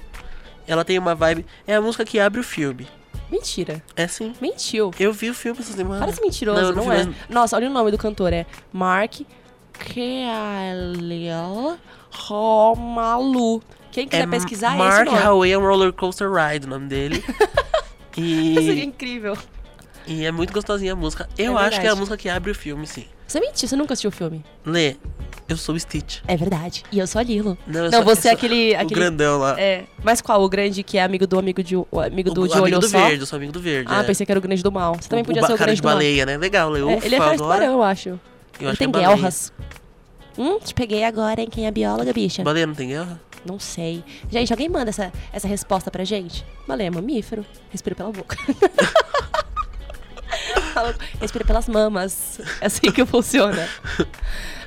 [0.68, 1.46] Ela tem uma vibe.
[1.68, 2.88] É a música que abre o filme.
[3.32, 3.82] Mentira.
[3.96, 4.34] É sim.
[4.42, 4.92] Mentiu.
[5.00, 6.00] Eu vi o filme essa semana.
[6.00, 6.98] Parece mentiroso, Não, não, é?
[6.98, 7.16] mesmo.
[7.30, 8.32] Nossa, olha o nome do cantor.
[8.34, 9.22] É Mark
[10.46, 11.78] Kealel
[12.12, 13.62] Romalu.
[13.92, 15.26] Quem quiser É pesquisar, é Mark esse nome.
[15.26, 17.24] Hawaiian Roller Coaster Ride, o nome dele.
[18.18, 19.38] Isso seria e, incrível.
[20.08, 21.28] e é muito gostosinha a música.
[21.38, 23.06] Eu É acho que é a música que abre o filme, sim.
[23.28, 24.44] Você mentiu, você nunca assistiu o filme.
[24.66, 24.96] Lê,
[25.48, 26.20] eu sou o Stitch.
[26.28, 26.84] É verdade.
[26.92, 27.58] E eu sou a Lilo.
[27.68, 28.74] Não, eu Não, sou- você eu é sou aquele.
[28.74, 29.60] O aquele grandão lá.
[29.60, 29.86] É.
[30.04, 30.42] Mas qual?
[30.44, 32.80] O grande que é amigo do amigo de, o amigo do o, de amigo olho
[32.80, 32.98] do só?
[33.06, 33.90] verde, eu sou amigo do verde.
[33.92, 34.04] Ah, é.
[34.04, 34.96] pensei que era o grande do mal.
[34.96, 35.94] Você também o, podia o ser o cara grande de do mal.
[35.96, 36.38] baleia, né?
[36.38, 36.80] Legal, Lê.
[36.82, 37.56] É, Ufa, ele é cara de agora.
[37.60, 38.10] tubarão, eu acho.
[38.10, 38.20] Eu
[38.60, 39.54] ele acho tem que é guelras.
[40.38, 41.48] Hum, te peguei agora, hein?
[41.50, 42.44] Quem é bióloga, bicha?
[42.44, 43.22] Baleia não tem guerra?
[43.46, 44.04] Não sei.
[44.30, 46.44] Gente, alguém manda essa, essa resposta pra gente?
[46.68, 47.46] Baleia é mamífero.
[47.70, 48.36] Respira pela boca.
[51.20, 52.40] Respira pelas mamas.
[52.62, 53.68] É assim que funciona.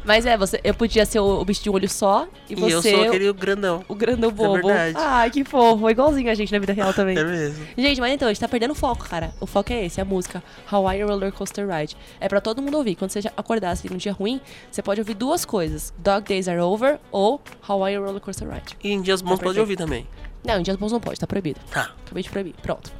[0.05, 2.57] Mas é, você, eu podia ser o, o bicho de um olho só e, E,
[2.57, 3.85] você eu sou aquele grandão.
[3.87, 4.55] o grandão bobo.
[4.55, 4.95] verdade.
[4.97, 5.91] Ai, que fofo.
[5.91, 7.19] Igualzinho a gente na vida real também.
[7.19, 7.67] É mesmo.
[7.77, 9.35] Gente, mas então, a gente tá perdendo o foco, cara.
[9.39, 11.95] O foco é esse, é a música Hawaiian Roller Coaster Ride.
[12.21, 12.95] É pra todo mundo ouvir.
[12.95, 14.41] Quando você acordar assim num dia ruim,
[14.71, 18.77] você pode ouvir duas coisas: Dog Days Are Over ou Hawaiian Roller Coaster Ride.
[18.83, 20.07] E em dias bons pode ouvir também.
[20.43, 21.61] Não, em dias bons não pode, tá proibido.
[21.71, 21.91] Tá.
[22.07, 22.55] Acabei de proibir.
[22.63, 22.91] Pronto.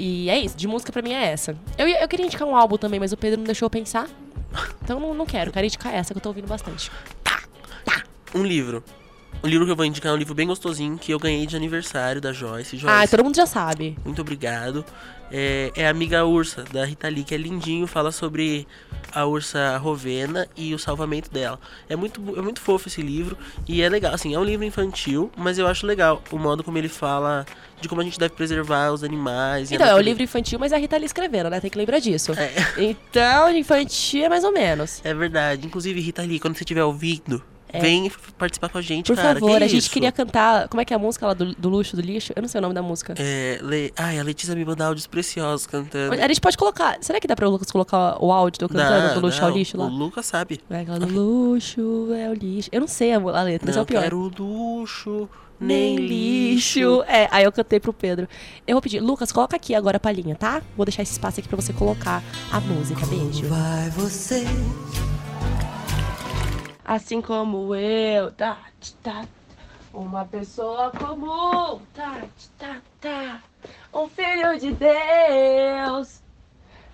[0.00, 1.56] E é isso, de música pra mim é essa.
[1.76, 4.08] Eu, eu queria indicar um álbum também, mas o Pedro não deixou eu pensar.
[4.82, 6.88] Então não, não quero, quero indicar essa que eu tô ouvindo bastante.
[8.34, 8.84] Um livro.
[9.42, 11.56] O livro que eu vou indicar é um livro bem gostosinho que eu ganhei de
[11.56, 12.76] aniversário da Joyce.
[12.76, 13.96] Joyce, Ah, todo mundo já sabe.
[14.04, 14.84] muito obrigado.
[15.30, 18.66] É, é a Amiga Ursa, da Rita Lee, que é lindinho, fala sobre
[19.12, 21.58] a ursa Rovena e o salvamento dela.
[21.88, 23.36] É muito, é muito fofo esse livro
[23.66, 26.78] e é legal, assim, é um livro infantil, mas eu acho legal o modo como
[26.78, 27.46] ele fala
[27.80, 29.70] de como a gente deve preservar os animais.
[29.70, 30.08] e Então, é natureza.
[30.08, 31.60] livro infantil, mas é a Rita Lee escrevendo, né?
[31.60, 32.32] Tem que lembrar disso.
[32.32, 32.52] É.
[32.76, 35.00] Então, infantil é mais ou menos.
[35.04, 35.66] É verdade.
[35.66, 37.80] Inclusive, Rita Lee, quando você estiver ouvindo, É.
[37.80, 39.34] vem participar com a gente, Por cara.
[39.38, 39.90] favor, que a gente isso?
[39.90, 40.68] queria cantar.
[40.68, 42.32] Como é que é a música lá do, do luxo, do lixo?
[42.34, 43.14] Eu não sei o nome da música.
[43.18, 43.92] É, Le...
[43.96, 46.14] Ai, a Letícia me mandou áudios preciosos cantando.
[46.14, 46.96] A gente pode colocar.
[47.00, 49.48] Será que dá pra o Lucas colocar o áudio eu cantando Não, do luxo não,
[49.48, 49.84] ao lixo lá?
[49.86, 50.60] O Lucas sabe.
[50.70, 52.68] É aquela do luxo é o lixo.
[52.72, 54.02] Eu não sei a, a letra, isso é não o pior.
[54.02, 55.28] quero luxo,
[55.60, 57.02] Nem lixo.
[57.06, 58.28] É, aí eu cantei pro Pedro.
[58.66, 60.62] Eu vou pedir, Lucas, coloca aqui agora a palhinha, tá?
[60.76, 63.04] Vou deixar esse espaço aqui pra você colocar a música.
[63.06, 63.46] Beijo.
[63.48, 64.44] Vai você
[66.88, 68.32] assim como eu.
[68.32, 68.56] Tá,
[69.02, 69.26] tá.
[69.92, 71.80] Uma pessoa comum.
[71.94, 72.22] Tá,
[72.58, 73.42] tá, tá.
[73.92, 76.22] Um filho de Deus.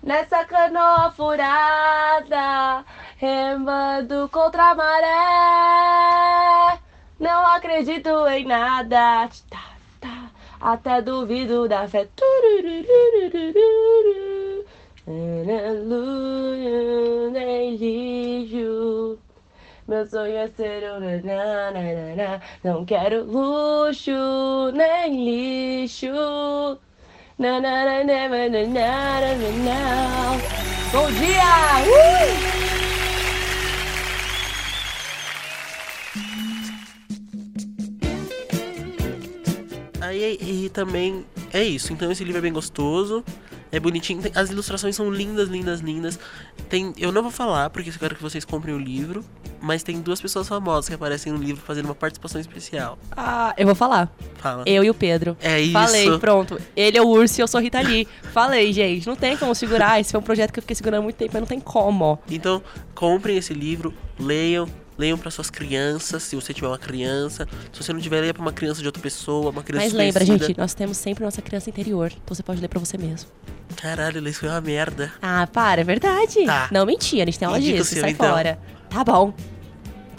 [0.03, 2.85] Nessa canoa furada,
[3.17, 6.79] remando contra a maré.
[7.19, 9.29] Não acredito em nada.
[9.49, 9.63] Tá,
[10.01, 10.29] tá.
[10.59, 12.07] Até duvido da fé.
[15.07, 16.35] Aleluia.
[19.87, 22.41] Meu sonho é ser um nananana.
[22.63, 24.11] Não quero luxo,
[24.73, 26.07] nem lixo.
[27.37, 28.15] Nananana.
[30.91, 31.83] Bom dia!
[31.85, 32.55] Uh!
[40.01, 41.93] Aí e, também é isso.
[41.93, 43.23] Então esse livro é bem gostoso,
[43.75, 44.21] é bonitinho.
[44.33, 46.19] As ilustrações são lindas, lindas, lindas.
[46.69, 49.23] Tem, eu não vou falar porque eu quero que vocês comprem o livro,
[49.61, 52.97] mas tem duas pessoas famosas que aparecem no livro fazendo uma participação especial.
[53.11, 54.09] Ah, eu vou falar.
[54.37, 54.63] Fala.
[54.65, 55.35] Eu e o Pedro.
[55.41, 55.73] É isso.
[55.73, 56.59] Falei, pronto.
[56.75, 58.07] Ele é o urso e eu sou Rita Lee.
[58.31, 59.99] Falei, gente, não tem como segurar.
[59.99, 62.19] Esse foi um projeto que eu fiquei segurando há muito tempo, mas não tem como.
[62.29, 62.61] Então,
[62.93, 67.47] comprem esse livro, leiam, leiam para suas crianças, se você tiver uma criança.
[67.71, 70.25] Se você não tiver, leia para uma criança de outra pessoa, uma criança Mas lembra,
[70.25, 72.11] gente, nós temos sempre nossa criança interior.
[72.23, 73.29] Então você pode ler pra você mesmo.
[73.75, 75.11] Caralho, isso foi uma merda.
[75.21, 76.45] Ah, para, é verdade.
[76.45, 76.69] Tá.
[76.71, 78.29] Não, mentira, a gente tem aula Indica disso, seu, sai então.
[78.29, 78.59] fora.
[78.89, 79.33] Tá bom.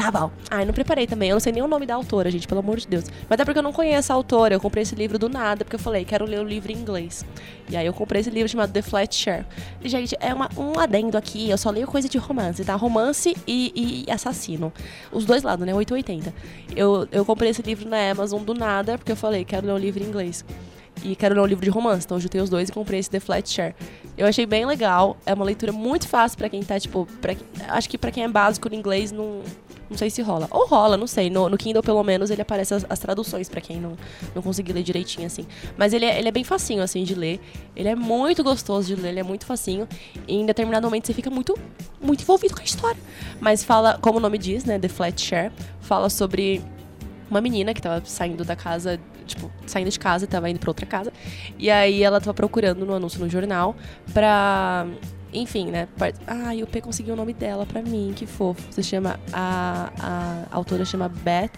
[0.06, 0.30] Tá bom.
[0.48, 1.30] Ai, não preparei também.
[1.30, 3.06] Eu não sei nem o nome da autora, gente, pelo amor de Deus.
[3.28, 4.54] Mas é porque eu não conheço a autora.
[4.54, 7.26] Eu comprei esse livro do nada, porque eu falei, quero ler o livro em inglês.
[7.68, 9.44] E aí eu comprei esse livro chamado The Flat Share.
[9.82, 11.50] E, gente, é uma- um adendo aqui.
[11.50, 12.76] Eu só leio coisa de romance, tá?
[12.76, 14.72] Romance e, e assassino.
[15.10, 15.74] Os dois lados, né?
[15.74, 16.32] 880.
[16.76, 19.78] Eu, eu comprei esse livro na Amazon do nada, porque eu falei, quero ler o
[19.78, 20.44] livro em inglês.
[21.02, 23.10] E quero ler um livro de romance, então eu juntei os dois e comprei esse
[23.10, 23.74] The Flat Share.
[24.16, 27.34] Eu achei bem legal, é uma leitura muito fácil pra quem tá, tipo, pra,
[27.68, 29.42] acho que pra quem é básico no inglês não,
[29.88, 30.48] não sei se rola.
[30.50, 31.30] Ou rola, não sei.
[31.30, 33.96] No, no Kindle, pelo menos, ele aparece as, as traduções pra quem não,
[34.34, 35.46] não conseguir ler direitinho, assim.
[35.76, 37.40] Mas ele é, ele é bem facinho, assim, de ler.
[37.74, 39.88] Ele é muito gostoso de ler, ele é muito facinho.
[40.26, 41.56] E em determinado momento você fica muito,
[42.00, 43.00] muito envolvido com a história.
[43.40, 46.62] Mas fala, como o nome diz, né, The Flat Share, fala sobre
[47.30, 50.70] uma menina que tava saindo da casa, tipo, saindo de casa e tava indo pra
[50.70, 51.12] outra casa.
[51.58, 53.76] E aí ela tava procurando no anúncio no jornal
[54.12, 54.86] pra.
[55.36, 55.86] Enfim, né?
[56.26, 58.72] Ah, e o P conseguiu o nome dela pra mim, que fofo.
[58.72, 59.20] Se chama.
[59.32, 59.92] A,
[60.50, 61.50] a autora chama Beth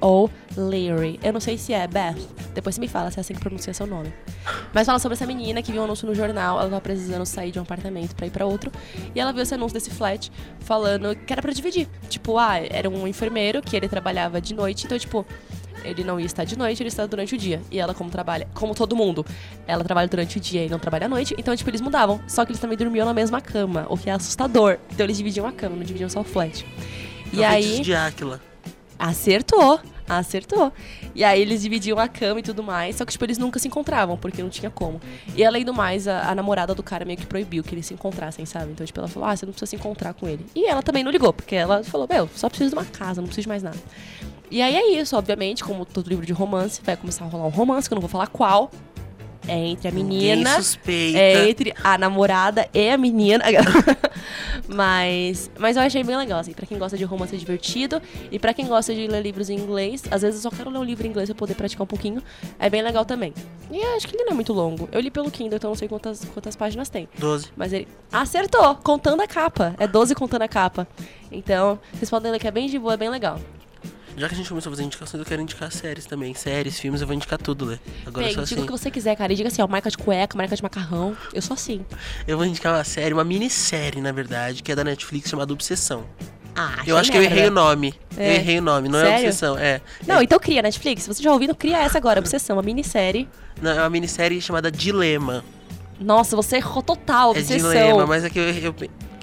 [0.00, 1.18] ou Leary.
[1.22, 2.16] Eu não sei se é Beth.
[2.54, 4.12] Depois você me fala se é assim que pronuncia seu nome.
[4.72, 7.50] Mas fala sobre essa menina que viu um anúncio no jornal, ela tava precisando sair
[7.50, 8.72] de um apartamento pra ir pra outro.
[9.14, 11.88] E ela viu esse anúncio desse flat falando que era pra dividir.
[12.08, 15.26] Tipo, ah, era um enfermeiro que ele trabalhava de noite, então, tipo,
[15.84, 17.60] ele não ia estar de noite, ele estar durante o dia.
[17.70, 19.24] E ela, como trabalha, como todo mundo,
[19.66, 22.20] ela trabalha durante o dia e não trabalha à noite, então, tipo, eles mudavam.
[22.26, 24.78] Só que eles também dormiam na mesma cama, o que é assustador.
[24.90, 26.64] Então eles dividiam a cama, não dividiam só o flat.
[27.32, 27.80] E aí.
[27.80, 28.40] de Áquila.
[28.98, 30.72] Acertou, acertou.
[31.14, 33.68] E aí eles dividiam a cama e tudo mais, só que tipo, eles nunca se
[33.68, 35.00] encontravam, porque não tinha como.
[35.36, 37.94] E além do mais, a, a namorada do cara meio que proibiu que eles se
[37.94, 38.72] encontrassem, sabe?
[38.72, 40.44] Então, tipo, ela falou, ah, você não precisa se encontrar com ele.
[40.54, 43.28] E ela também não ligou, porque ela falou, meu, só preciso de uma casa, não
[43.28, 43.78] preciso de mais nada.
[44.50, 47.50] E aí é isso, obviamente, como todo livro de romance, vai começar a rolar um
[47.50, 48.70] romance, que eu não vou falar qual.
[49.46, 50.56] É entre a menina.
[50.56, 51.18] Suspeita.
[51.18, 53.42] É entre a namorada e a menina.
[54.68, 58.52] mas, mas eu achei bem legal, assim, pra quem gosta de romance divertido e pra
[58.52, 61.06] quem gosta de ler livros em inglês, às vezes eu só quero ler um livro
[61.06, 62.22] em inglês pra poder praticar um pouquinho,
[62.58, 63.32] é bem legal também.
[63.70, 64.86] E acho que ele não é muito longo.
[64.92, 67.08] Eu li pelo Kindle, então não sei quantas, quantas páginas tem.
[67.18, 67.50] 12.
[67.56, 69.74] Mas ele acertou, contando a capa.
[69.78, 70.86] É 12 contando a capa.
[71.32, 73.40] Então, vocês podem ler que é bem de boa, é bem legal.
[74.18, 76.34] Já que a gente começou a fazer indicações, eu quero indicar séries também.
[76.34, 77.78] Séries, filmes, eu vou indicar tudo, Lê.
[78.04, 78.62] Agora Bem, só diga assim.
[78.62, 79.32] o que você quiser, cara.
[79.32, 81.16] E diga assim, ó, marca de cueca, marca de macarrão.
[81.32, 81.84] Eu sou assim.
[82.26, 86.04] Eu vou indicar uma série, uma minissérie, na verdade, que é da Netflix chamada Obsessão.
[86.56, 87.94] Ah, eu acho que eu errei o nome.
[88.16, 88.30] É.
[88.30, 89.18] Eu errei o nome, não é Sério?
[89.18, 89.80] Obsessão, é.
[90.04, 91.02] Não, então cria Netflix.
[91.02, 93.28] Se você já ouviu, cria essa agora, Obsessão, uma minissérie.
[93.62, 95.44] Não, é uma minissérie chamada Dilema.
[96.00, 97.70] Nossa, você errou total, É Obsessão.
[97.70, 98.50] Dilema, mas é que eu.
[98.50, 98.74] eu...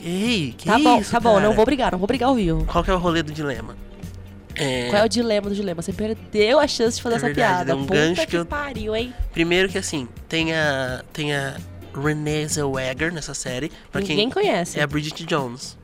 [0.02, 1.48] Ei, que tá bom, isso, tá bom, cara?
[1.48, 2.64] não vou brigar, não vou brigar ao vivo.
[2.66, 3.76] Qual que é o rolê do dilema?
[4.56, 5.82] É, Qual é o dilema do dilema?
[5.82, 7.76] Você perdeu a chance de fazer É essa verdade, piada.
[7.76, 9.14] um Puta que, eu- pariu, hein?
[9.34, 11.04] Primeiro que assim, tem a.
[11.12, 11.58] Tem a
[11.94, 13.72] Renée Zellweger nessa série.
[13.92, 14.80] Pra Ninguém quem conhece.
[14.80, 15.78] é a Bridget Jones.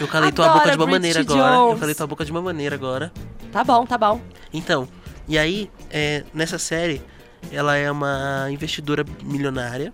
[0.00, 1.54] Eu calei tua Adoro boca de uma maneira Bridget agora.
[1.56, 1.80] Eu Jones.
[1.80, 3.12] calei tua boca de uma maneira agora.
[3.52, 4.20] Tá bom, tá bom.
[4.52, 4.88] Então,
[5.28, 7.00] e aí, é, nessa série,
[7.52, 9.92] ela é uma investidora milionária.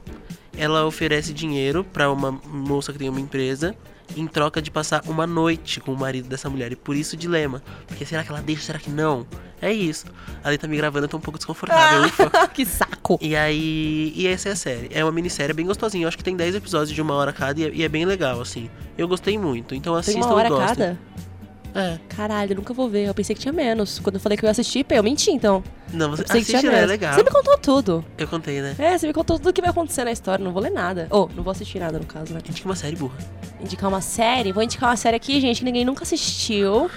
[0.56, 3.74] Ela oferece dinheiro pra uma moça que tem uma empresa
[4.16, 6.72] em troca de passar uma noite com o marido dessa mulher.
[6.72, 7.62] E por isso o dilema.
[7.86, 8.62] Porque será que ela deixa?
[8.62, 9.26] Será que não?
[9.60, 10.06] É isso.
[10.42, 12.10] A Lê tá me gravando, eu tô um pouco desconfortável.
[12.52, 13.18] que saco.
[13.22, 14.12] E aí.
[14.16, 14.90] E essa é a série.
[14.92, 16.04] É uma minissérie bem gostosinha.
[16.04, 18.04] Eu acho que tem 10 episódios de uma hora cada e é, e é bem
[18.04, 18.68] legal, assim.
[18.98, 19.74] Eu gostei muito.
[19.74, 20.76] Então Tem assistam uma hora e gostem.
[20.76, 20.98] cada?
[21.74, 21.98] É.
[22.08, 23.06] Caralho, eu nunca vou ver.
[23.06, 23.98] Eu pensei que tinha menos.
[23.98, 25.62] Quando eu falei que eu ia assistir, eu menti, então.
[25.92, 26.60] Não, você assiste, né?
[26.60, 26.88] É menos.
[26.88, 27.14] legal.
[27.14, 28.04] Você me contou tudo.
[28.18, 28.74] Eu contei, né?
[28.78, 30.44] É, você me contou tudo o que vai acontecer na história.
[30.44, 31.06] Não vou ler nada.
[31.10, 32.40] Ou, não vou assistir nada, no caso, né?
[32.46, 33.16] Indica uma série burra.
[33.60, 34.52] Indicar uma série.
[34.52, 36.90] Vou indicar uma série aqui, gente, que ninguém nunca assistiu.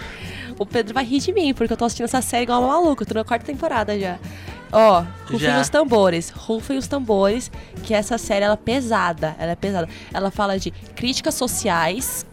[0.58, 3.04] O Pedro vai rir de mim, porque eu tô assistindo essa série igual uma maluca.
[3.04, 4.18] Eu tô na quarta temporada já.
[4.72, 5.62] Ó, rufem Já.
[5.62, 6.30] os tambores.
[6.30, 7.50] Rufem os tambores,
[7.84, 9.36] que essa série, ela é pesada.
[9.40, 9.88] Ela é pesada.
[10.14, 12.26] Ela fala de críticas sociais.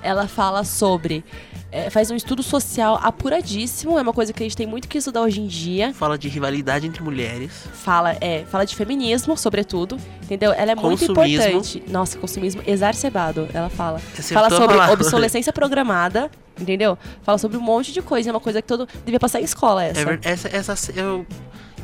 [0.00, 1.24] Ela fala sobre...
[1.70, 3.98] é, faz um estudo social apuradíssimo.
[3.98, 5.92] É uma coisa que a gente tem muito que estudar hoje em dia.
[5.92, 7.52] Fala de rivalidade entre mulheres.
[7.72, 9.98] Fala, é, fala de feminismo, sobretudo.
[10.22, 10.52] Entendeu?
[10.52, 11.44] Ela é muito Consumismo.
[11.44, 11.82] importante.
[11.88, 13.98] Nossa, consumismo exacerbado, ela fala.
[13.98, 16.98] Fala sobre obsolescência programada, entendeu?
[17.22, 18.30] Fala sobre um monte de coisa.
[18.30, 20.00] É uma coisa que todo devia passar em escola, essa.
[20.00, 21.26] É essa, essa, eu,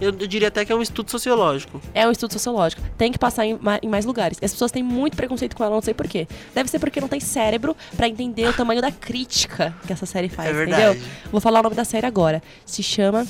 [0.01, 1.81] eu, eu diria até que é um estudo sociológico.
[1.95, 2.83] É um estudo sociológico.
[2.97, 4.39] Tem que passar em, em mais lugares.
[4.43, 6.27] As pessoas têm muito preconceito com ela, não sei porquê.
[6.55, 10.29] Deve ser porque não tem cérebro pra entender o tamanho da crítica que essa série
[10.29, 10.97] faz, É entendeu?
[11.31, 12.43] Vou falar o nome da série agora.
[12.65, 13.27] Se chama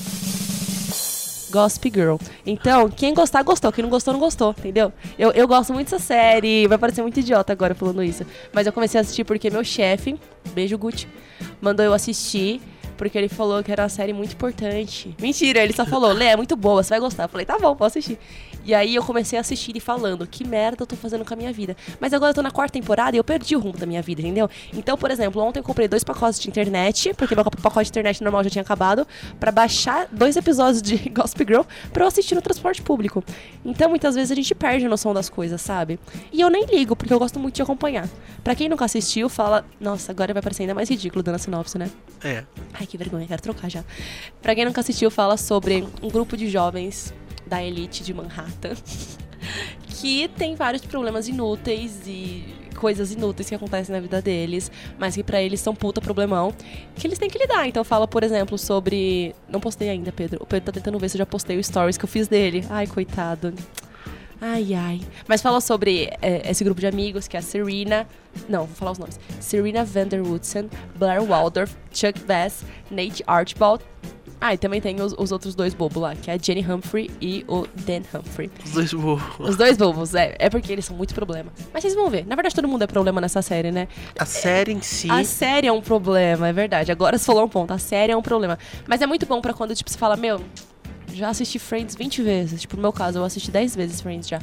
[1.50, 2.16] Gossip Girl.
[2.44, 3.70] Então, quem gostar, gostou.
[3.70, 4.92] Quem não gostou, não gostou, entendeu?
[5.16, 6.66] Eu, eu gosto muito dessa série.
[6.66, 8.26] Vai parecer muito idiota agora falando isso.
[8.52, 10.16] Mas eu comecei a assistir porque meu chefe,
[10.52, 11.06] beijo Gucci,
[11.60, 12.60] mandou eu assistir.
[12.96, 15.14] Porque ele falou que era uma série muito importante.
[15.20, 17.24] Mentira, ele só falou, Lê, é muito boa, você vai gostar.
[17.24, 18.18] Eu falei, tá bom, posso assistir.
[18.64, 21.36] E aí eu comecei a assistir e falando, que merda eu tô fazendo com a
[21.36, 21.76] minha vida.
[22.00, 24.22] Mas agora eu tô na quarta temporada e eu perdi o rumo da minha vida,
[24.22, 24.48] entendeu?
[24.72, 28.22] Então, por exemplo, ontem eu comprei dois pacotes de internet, porque meu pacote de internet
[28.22, 29.06] normal já tinha acabado,
[29.38, 33.22] pra baixar dois episódios de Gossip Girl pra eu assistir no transporte público.
[33.64, 35.98] Então, muitas vezes a gente perde a noção das coisas, sabe?
[36.32, 38.08] E eu nem ligo, porque eu gosto muito de acompanhar.
[38.42, 41.76] Pra quem nunca assistiu, fala, nossa, agora vai parecer ainda mais ridículo dando a sinopse,
[41.76, 41.90] né?
[42.22, 42.44] É.
[42.72, 43.84] Ai, que vergonha, quero trocar já.
[44.40, 47.12] Pra quem nunca assistiu, fala sobre um grupo de jovens
[47.46, 48.74] da elite de Manhattan
[49.88, 55.22] que tem vários problemas inúteis e coisas inúteis que acontecem na vida deles, mas que
[55.22, 56.52] pra eles são puta problemão,
[56.96, 57.66] que eles têm que lidar.
[57.66, 59.34] Então fala, por exemplo, sobre.
[59.48, 60.42] Não postei ainda, Pedro.
[60.42, 62.64] O Pedro tá tentando ver se eu já postei o stories que eu fiz dele.
[62.68, 63.54] Ai, coitado.
[64.40, 65.00] Ai, ai.
[65.26, 68.06] Mas fala sobre é, esse grupo de amigos, que é a Serena.
[68.48, 69.18] Não, vou falar os nomes.
[69.40, 73.82] Serena Vanderwoodsen, Blair Waldorf, Chuck Bass, Nate Archibald.
[74.40, 77.10] Ah, e também tem os, os outros dois bobos lá, que é a Jenny Humphrey
[77.20, 78.50] e o Dan Humphrey.
[78.64, 79.48] Os dois burros.
[79.48, 81.52] Os dois bobos, é, é porque eles são muito problema.
[81.72, 82.26] Mas vocês vão ver.
[82.26, 83.88] Na verdade, todo mundo é problema nessa série, né?
[84.18, 85.10] A série em si.
[85.10, 86.92] A série é um problema, é verdade.
[86.92, 87.72] Agora você falou um ponto.
[87.72, 88.58] A série é um problema.
[88.86, 90.40] Mas é muito bom pra quando, tipo, você fala, meu,
[91.14, 92.60] já assisti Friends 20 vezes.
[92.60, 94.40] Tipo, no meu caso, eu assisti 10 vezes Friends já.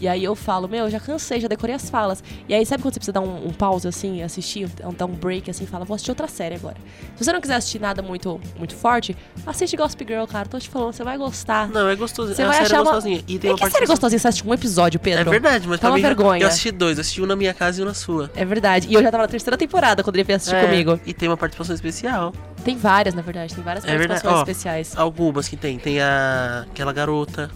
[0.00, 2.22] E aí eu falo, meu, já cansei, já decorei as falas.
[2.48, 5.12] E aí, sabe quando você precisa dar um, um pause, assim, assistir, um- dar um
[5.14, 6.76] break, assim, fala, vou assistir outra série agora.
[7.16, 10.48] Se você não quiser assistir nada muito, muito forte, assiste Gossip Girl, cara.
[10.48, 11.68] Tô te falando, você vai gostar.
[11.68, 12.34] Não, é gostoso.
[12.34, 12.84] Você a vai série achar é uma...
[12.92, 13.22] gostosinha.
[13.28, 15.20] E tem é uma que a série participação- gostosinha, você assiste um episódio, Pedro.
[15.20, 16.42] É verdade, mas Tá uma vergonha.
[16.42, 16.96] eu assisti dois.
[16.98, 18.30] Eu assisti um na minha casa e um na sua.
[18.34, 18.88] É verdade.
[18.88, 20.98] E eu já tava na terceira temporada quando ele veio assistir É, comigo.
[21.06, 22.32] E tem uma participação especial.
[22.64, 23.54] Tem várias, na verdade.
[23.54, 24.92] Tem várias É participações Ó, especiais.
[24.96, 25.78] Algumas que tem.
[25.78, 27.50] Tem a aquela garota.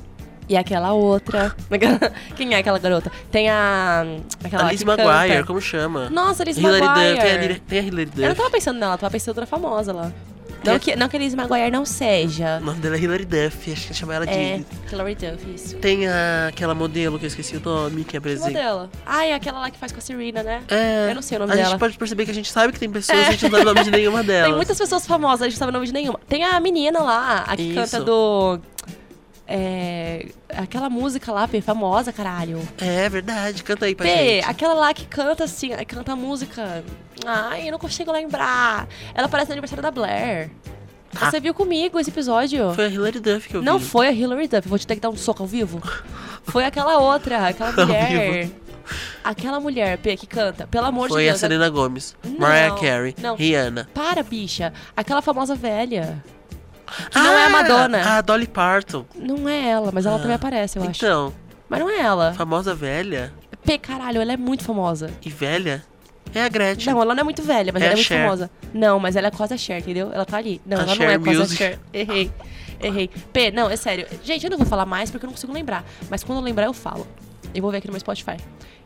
[0.49, 1.55] E aquela outra.
[2.37, 3.11] Quem é aquela garota?
[3.31, 4.05] Tem a.
[4.43, 5.47] Aquela a Liz Maguire, canta.
[5.47, 6.11] como chama?
[6.11, 6.81] Nossa, Liz Maguire.
[6.81, 6.95] Duff.
[6.95, 8.23] Tem a, tem a Duff.
[8.23, 10.13] Eu não tava pensando nela, tava pensando em outra famosa lá.
[10.65, 12.59] Não que, não que a Liz Maguire não seja.
[12.61, 13.73] O nome dela é Hilary Duff.
[13.73, 14.33] Acho que chama ela de.
[14.33, 15.77] É, Hilary Duff, isso.
[15.77, 18.49] Tem a, aquela modelo que eu esqueci o nome, que Que apresenta.
[18.51, 18.91] modelo?
[19.05, 20.63] Ah, é aquela lá que faz com a Serena, né?
[20.69, 21.69] É, Eu não sei o nome a dela.
[21.71, 23.27] gente pode perceber que a gente sabe que tem pessoas, É.
[23.29, 24.47] a gente não sabe o nome de nenhuma delas.
[24.49, 26.21] Tem muitas pessoas famosas, a gente não sabe o nome de nenhuma.
[26.29, 27.75] Tem a menina lá, a que Isso.
[27.75, 28.59] canta do.
[29.47, 30.27] É.
[30.49, 32.61] Aquela música lá, P, famosa, caralho.
[32.79, 34.45] É verdade, canta aí pra P, gente.
[34.49, 36.83] aquela lá que canta assim, canta a música.
[37.27, 38.89] Ai, eu não consigo lembrar.
[39.15, 40.51] Ela aparece no aniversário da Blair.
[41.15, 41.31] Ah.
[41.31, 42.73] Você viu comigo esse episódio?
[42.75, 43.85] Foi a Hilary Duff que eu Não vi.
[43.85, 45.81] foi a Hilary Duff, vou te ter que dar um soco ao vivo.
[46.45, 48.51] Foi aquela outra, aquela mulher.
[49.23, 50.67] Aquela mulher, P, que canta.
[50.67, 51.41] Pelo amor Foi de a Deus.
[51.41, 53.37] Selena Gomez, Não, Mariah Carey, não.
[53.37, 53.89] Rihanna.
[53.95, 54.73] Para, bicha.
[54.97, 56.23] Aquela famosa velha.
[57.15, 58.19] Não é a Madonna.
[58.19, 59.05] A Dolly Parton.
[59.15, 61.05] Não é ela, mas ela também aparece, eu acho.
[61.05, 61.33] Então,
[61.69, 62.33] Mas não é ela.
[62.35, 63.33] famosa velha
[63.65, 65.11] P, caralho, ela é muito famosa.
[65.25, 65.83] e velha
[66.35, 66.93] é a Gretchen.
[66.93, 68.23] Não, ela não é muito velha, mas É ela é muito Cher.
[68.23, 68.51] famosa.
[68.73, 70.11] Não, mas ela é quase a Cher, entendeu?
[70.13, 70.61] Ela tá ali.
[70.67, 71.63] Não, A ela não Cher é quase Music.
[71.63, 71.79] a Cher.
[71.93, 72.31] Errei.
[72.81, 73.09] Errei.
[73.33, 74.07] P, não, é sério.
[74.23, 75.85] Gente, eu não vou falar mais porque eu não consigo lembrar.
[76.11, 77.07] Mas quando eu lembrar, eu falo.
[77.55, 78.37] Eu vou ver aqui no meu Spotify.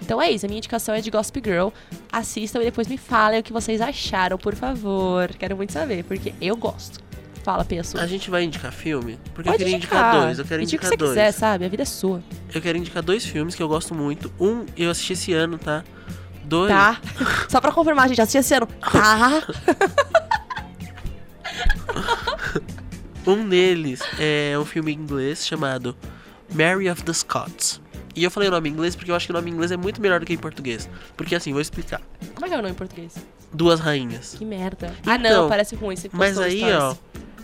[0.00, 1.68] Então é isso, a minha indicação é de Gossip Girl.
[2.12, 5.28] Assistam e depois me falem o que vocês acharam, por favor.
[5.38, 7.00] Quero muito saber, porque eu gosto.
[7.42, 8.03] Fala, pessoa.
[8.03, 9.18] A gente vai indicar filme?
[9.35, 10.38] Porque Pode eu queria indicar, dois.
[10.38, 11.11] Eu quero Indica indicar que você dois.
[11.11, 11.64] quiser, sabe?
[11.64, 12.22] A vida é sua.
[12.55, 14.31] Eu quero indicar dois filmes que eu gosto muito.
[14.38, 15.83] Um, eu assisti esse ano, tá?
[16.44, 16.70] Dois.
[16.70, 17.01] Tá?
[17.48, 18.66] Só pra confirmar, gente, assisti esse ano.
[18.66, 19.42] Tá?
[23.27, 25.94] Um deles é um filme em inglês chamado
[26.55, 27.79] Mary of the Scots.
[28.16, 29.70] E eu falei o nome em inglês porque eu acho que o nome em inglês
[29.70, 30.88] é muito melhor do que em português.
[31.14, 32.01] Porque assim, vou explicar.
[32.35, 33.14] Como é que é o nome em português?
[33.53, 34.35] Duas Rainhas.
[34.38, 34.94] Que merda.
[35.07, 35.94] ah, Então, não, parece ruim.
[35.94, 36.77] Você Mas aí, stories.
[36.79, 36.96] ó,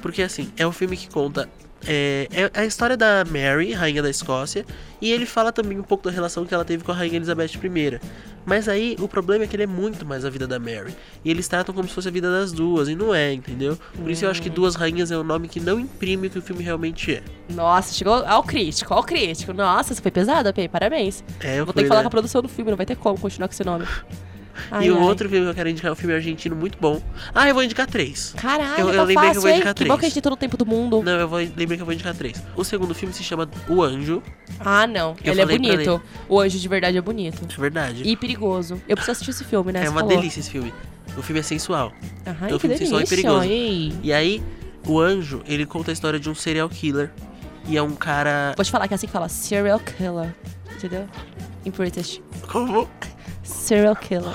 [0.04, 1.48] porque assim, é um filme que conta.
[1.86, 4.66] É, é a história da Mary, rainha da Escócia,
[5.00, 7.52] e ele fala também um pouco da relação que ela teve com a rainha Elizabeth
[7.54, 8.00] I.
[8.44, 10.94] Mas aí o problema é que ele é muito mais a vida da Mary.
[11.24, 13.78] E eles tratam como se fosse a vida das duas, e não é, entendeu?
[13.94, 16.38] Por isso eu acho que Duas Rainhas é um nome que não imprime o que
[16.38, 17.22] o filme realmente é.
[17.48, 19.54] Nossa, chegou ao crítico, ao crítico.
[19.54, 21.24] Nossa, foi pesada, Pei, parabéns.
[21.40, 22.04] É, Vou fui, ter que falar né?
[22.04, 23.86] com a produção do filme, não vai ter como continuar com esse nome.
[24.70, 25.02] Ai, E o ai.
[25.02, 27.00] outro filme que eu quero indicar é um filme argentino muito bom.
[27.34, 28.34] Ah, eu vou indicar três.
[28.36, 29.56] Caralho, Eu- eu tá lembrei que fácil, eu vou hein?
[29.56, 30.00] indicar Que bom três.
[30.00, 31.02] que a gente todo o tempo do mundo.
[31.02, 32.42] Não, eu vou, lembrei que eu vou indicar três.
[32.56, 34.22] O segundo filme se chama O Anjo.
[34.60, 35.16] Ah, não.
[35.24, 36.02] Eu Ele é bonito.
[36.28, 37.46] O anjo de verdade é bonito.
[37.50, 38.02] É verdade.
[38.04, 38.80] E perigoso.
[38.88, 39.80] Eu preciso assistir esse filme, né?
[39.80, 40.16] é Você uma falou.
[40.16, 40.72] delícia esse filme.
[41.16, 41.92] O filme é sensual.
[42.24, 43.44] É um que filme sensual e perigoso.
[43.44, 43.92] Ei.
[44.02, 44.42] E aí,
[44.86, 47.10] o anjo, ele conta a história de um serial killer.
[47.66, 48.52] E é um cara.
[48.56, 50.34] Vou te falar que é assim que fala serial killer.
[50.76, 51.06] Entendeu?
[51.64, 52.20] Em British.
[52.50, 52.88] Como?
[53.44, 54.34] Serial killer.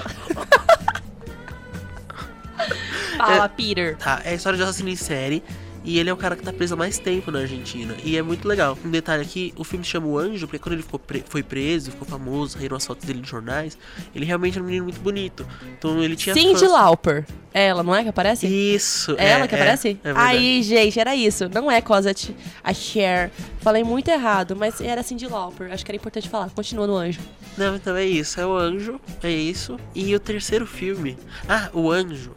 [3.17, 3.97] Fala, Peter.
[3.97, 5.43] Tá, é a história de assassino em série.
[5.89, 7.95] E ele é o cara que tá preso há mais tempo na Argentina.
[8.03, 8.77] E é muito legal.
[8.85, 11.41] Um detalhe aqui, o filme se chama O Anjo, porque quando ele ficou pre- foi
[11.41, 13.75] preso, ficou famoso, saíram as fotos dele em jornais,
[14.13, 15.47] ele realmente era um menino muito bonito.
[15.77, 16.71] Então ele tinha Cindy fãs.
[16.71, 17.25] Lauper.
[17.51, 18.45] É ela, não é que aparece?
[18.45, 19.15] Isso.
[19.17, 19.97] É ela que aparece?
[20.03, 20.11] É.
[20.15, 21.49] Aí, gente, era isso.
[21.51, 23.31] Não é Cosette, a Cher.
[23.59, 25.73] Falei muito errado, mas era Cindy Lauper.
[25.73, 26.51] Acho que era importante falar.
[26.51, 27.19] Continua no anjo.
[27.57, 28.39] Não, então é isso.
[28.39, 29.77] É o Anjo, é isso.
[29.95, 31.17] E o terceiro filme.
[31.47, 32.31] Ah, o Anjo.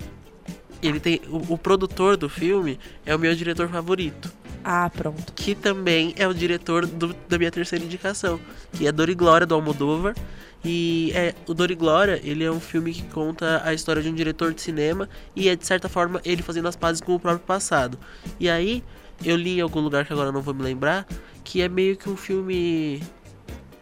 [0.83, 1.21] Ele tem.
[1.29, 4.33] O, o produtor do filme é o meu diretor favorito.
[4.65, 5.33] Ah, pronto.
[5.35, 8.39] Que também é o diretor do- da minha terceira indicação.
[8.73, 10.15] Que é Dor e Glória do Almodóvar.
[10.65, 14.09] E é, o Dor e Glória, ele é um filme que conta a história de
[14.09, 17.19] um diretor de cinema e é de certa forma ele fazendo as pazes com o
[17.21, 17.99] próprio passado.
[18.39, 18.85] E aí,
[19.25, 21.05] eu li em algum lugar que agora não vou me lembrar,
[21.43, 23.03] que é meio que um filme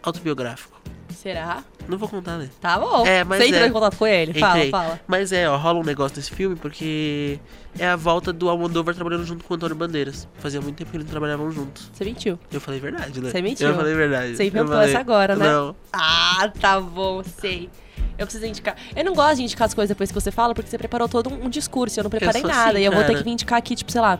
[0.01, 0.81] autobiográfico.
[1.15, 1.63] Será?
[1.87, 2.49] Não vou contar, né?
[2.61, 3.05] Tá bom.
[3.05, 3.67] É, mas Você entrou é.
[3.67, 4.39] em contato com ele?
[4.39, 4.71] Fala, Entrei.
[4.71, 4.99] fala.
[5.07, 7.39] Mas é, ó, rola um negócio nesse filme porque
[7.77, 10.27] é a volta do Almodóvar trabalhando junto com o Antônio Bandeiras.
[10.39, 11.89] Fazia muito tempo que eles trabalhavam juntos.
[11.93, 12.39] Você mentiu.
[12.51, 13.29] Eu falei verdade, né?
[13.29, 13.67] Você mentiu.
[13.69, 14.35] Eu falei verdade.
[14.35, 15.45] Você Eu inventou falei- essa agora, né?
[15.45, 15.75] Não.
[15.91, 17.69] Ah, tá bom, sei.
[18.17, 18.75] Eu preciso indicar.
[18.95, 21.29] Eu não gosto de indicar as coisas depois que você fala, porque você preparou todo
[21.29, 21.99] um, um discurso.
[21.99, 22.71] Eu não preparei sou nada.
[22.71, 23.23] assim, e eu vou ter cara.
[23.23, 24.19] que indicar aqui, tipo, sei lá,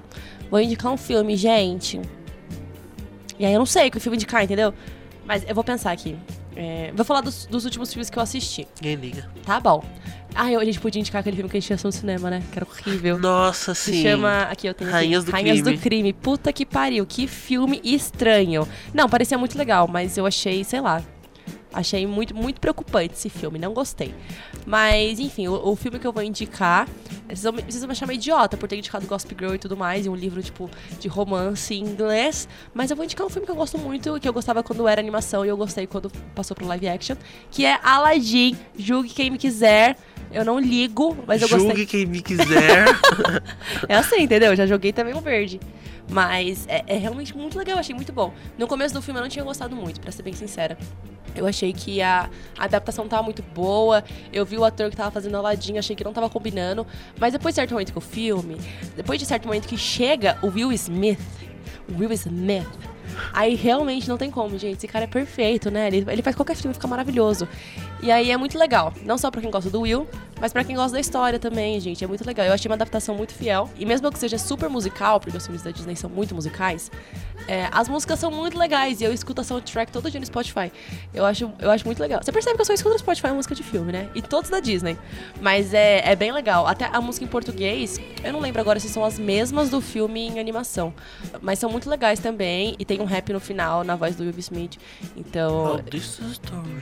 [0.50, 2.02] vou indicar um filme, gente.
[3.38, 4.74] E aí eu não sei que filme indicar, entendeu?
[5.26, 6.18] Mas eu vou pensar aqui.
[6.56, 8.68] É, vou falar dos, dos últimos filmes que eu assisti.
[8.82, 9.30] Ninguém liga.
[9.46, 9.84] Tá bom.
[10.34, 12.42] Ah, a gente podia indicar aquele filme que a gente assistiu no cinema, né?
[12.52, 13.20] Que era horrível.
[13.20, 14.04] Nossa, Se sim.
[14.04, 14.44] chama.
[14.44, 14.90] Aqui eu tenho.
[14.90, 15.78] aqui, Rainhas do Rainhas Crime.
[15.78, 16.14] do Crime.
[16.14, 17.06] Puta que pariu.
[17.06, 18.68] Que filme estranho.
[18.94, 21.02] Não, parecia muito legal, mas eu achei, sei lá.
[21.74, 23.58] Achei muito, muito preocupante esse filme.
[23.58, 24.14] Não gostei.
[24.66, 26.88] Mas, enfim, o, o filme que eu vou indicar.
[27.28, 29.78] Vocês vão, me- vocês vão me chamar idiota por ter indicado Gossip Girl e tudo
[29.78, 30.06] mais.
[30.06, 32.48] E um livro, tipo, de romance em inglês.
[32.74, 35.00] Mas eu vou indicar um filme que eu gosto muito, que eu gostava quando era
[35.00, 37.16] animação e eu gostei quando passou pro live action.
[37.50, 38.58] Que é Aladdin.
[38.78, 39.96] Julgue quem me quiser.
[40.34, 41.86] Eu não ligo, mas eu Julgue gostei.
[41.86, 42.86] quem me quiser.
[43.88, 44.56] É assim, entendeu?
[44.56, 45.60] Já joguei também o verde.
[46.10, 48.34] Mas é, é realmente muito legal, achei muito bom.
[48.58, 50.78] No começo do filme eu não tinha gostado muito, pra ser bem sincera.
[51.36, 54.04] Eu achei que a, a adaptação tava muito boa.
[54.32, 56.86] Eu vi o ator que tava fazendo Aladdin, achei que não tava combinando.
[57.20, 58.58] Mas depois de certo momento que o filme,
[58.96, 61.20] depois de certo momento que chega o Will Smith,
[61.90, 62.68] o Will Smith,
[63.34, 64.78] aí realmente não tem como, gente.
[64.78, 65.88] Esse cara é perfeito, né?
[65.88, 67.48] Ele, ele faz qualquer filme ficar maravilhoso.
[68.02, 68.94] E aí é muito legal.
[69.04, 70.08] Não só pra quem gosta do Will,
[70.42, 72.04] mas pra quem gosta da história também, gente.
[72.04, 72.46] É muito legal.
[72.46, 73.70] Eu achei uma adaptação muito fiel.
[73.78, 76.92] E mesmo que seja super musical, porque os filmes da Disney são muito musicais,
[77.48, 79.00] é, as músicas são muito legais.
[79.02, 80.72] E eu escuto a soundtrack todo dia no Spotify.
[81.14, 82.20] Eu acho, eu acho muito legal.
[82.24, 84.10] Você percebe que eu só escuto no Spotify música de filme, né?
[84.16, 84.98] E todos da Disney.
[85.40, 86.66] Mas é, é bem legal.
[86.66, 90.28] Até a música em português, eu não lembro agora se são as mesmas do filme
[90.28, 90.94] em animação.
[91.40, 92.76] Mas são muito legais também.
[92.80, 94.78] E tem um rap no final, na voz do Will Smith.
[95.16, 96.82] Então, Oh, this is story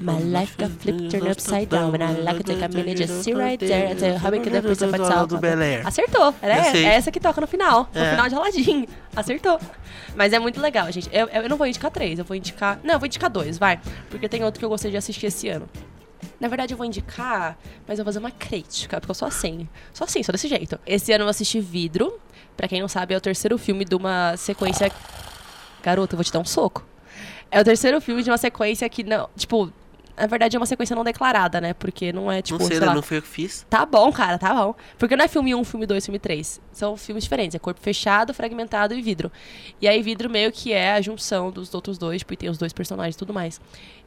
[0.00, 1.94] My life got flipped, turned upside down.
[1.94, 3.94] And I like to take a minute, just sit right there
[4.44, 5.28] could have put some talk.
[5.28, 5.86] do Bel Air.
[5.86, 6.34] Acertou.
[6.40, 7.88] Era é essa que toca no final.
[7.94, 8.10] No É.
[8.10, 8.86] final de Aladdin.
[9.14, 9.58] Acertou.
[10.14, 11.08] Mas é muito legal, gente.
[11.12, 12.78] Eu, eu não vou indicar três, eu vou indicar.
[12.82, 13.80] Não, eu vou indicar dois, vai.
[14.10, 15.68] Porque tem outro que eu gostei de assistir esse ano.
[16.40, 19.68] Na verdade, eu vou indicar, mas eu vou fazer uma crítica, porque eu sou assim.
[19.92, 20.78] Sou assim, sou desse jeito.
[20.86, 22.18] Esse ano eu assisti Vidro.
[22.56, 24.90] Pra quem não sabe, é o terceiro filme de uma sequência.
[25.82, 26.84] Garota, eu vou te dar um soco.
[27.50, 29.28] É o terceiro filme de uma sequência que não.
[29.36, 29.72] Tipo,
[30.16, 31.74] na verdade é uma sequência não declarada, né?
[31.74, 32.58] Porque não é tipo.
[32.58, 32.86] não sei, sei né?
[32.86, 33.66] lá, Não foi eu que fiz.
[33.68, 34.74] Tá bom, cara, tá bom.
[34.98, 36.60] Porque não é filme 1, filme 2, filme 3.
[36.72, 37.54] São filmes diferentes.
[37.54, 39.30] É corpo fechado, fragmentado e vidro.
[39.80, 42.58] E aí, vidro meio que é a junção dos outros dois, tipo, e tem os
[42.58, 43.60] dois personagens e tudo mais.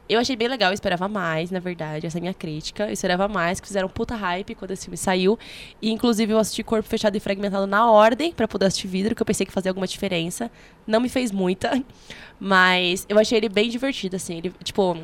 [0.08, 2.06] Eu achei bem legal, eu esperava mais, na verdade.
[2.06, 2.86] Essa é a minha crítica.
[2.86, 5.38] Eu esperava mais, que fizeram puta hype quando esse filme saiu.
[5.82, 9.20] E, inclusive, eu assisti Corpo Fechado e Fragmentado na ordem, pra poder assistir vidro, que
[9.20, 10.50] eu pensei que fazia alguma diferença.
[10.86, 11.82] Não me fez muita.
[12.40, 14.38] Mas eu achei ele bem divertido, assim.
[14.38, 14.96] Ele, tipo,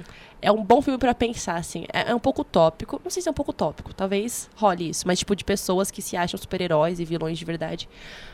[0.45, 1.85] É um bom filme pra pensar, assim.
[1.93, 3.01] É, é um pouco tópico.
[3.03, 3.95] Não sei se é um pouco tópico.
[3.95, 5.07] Talvez role isso.
[5.07, 7.89] Mas, tipo, de pessoas que se acham super-heróis e vilões de verdade.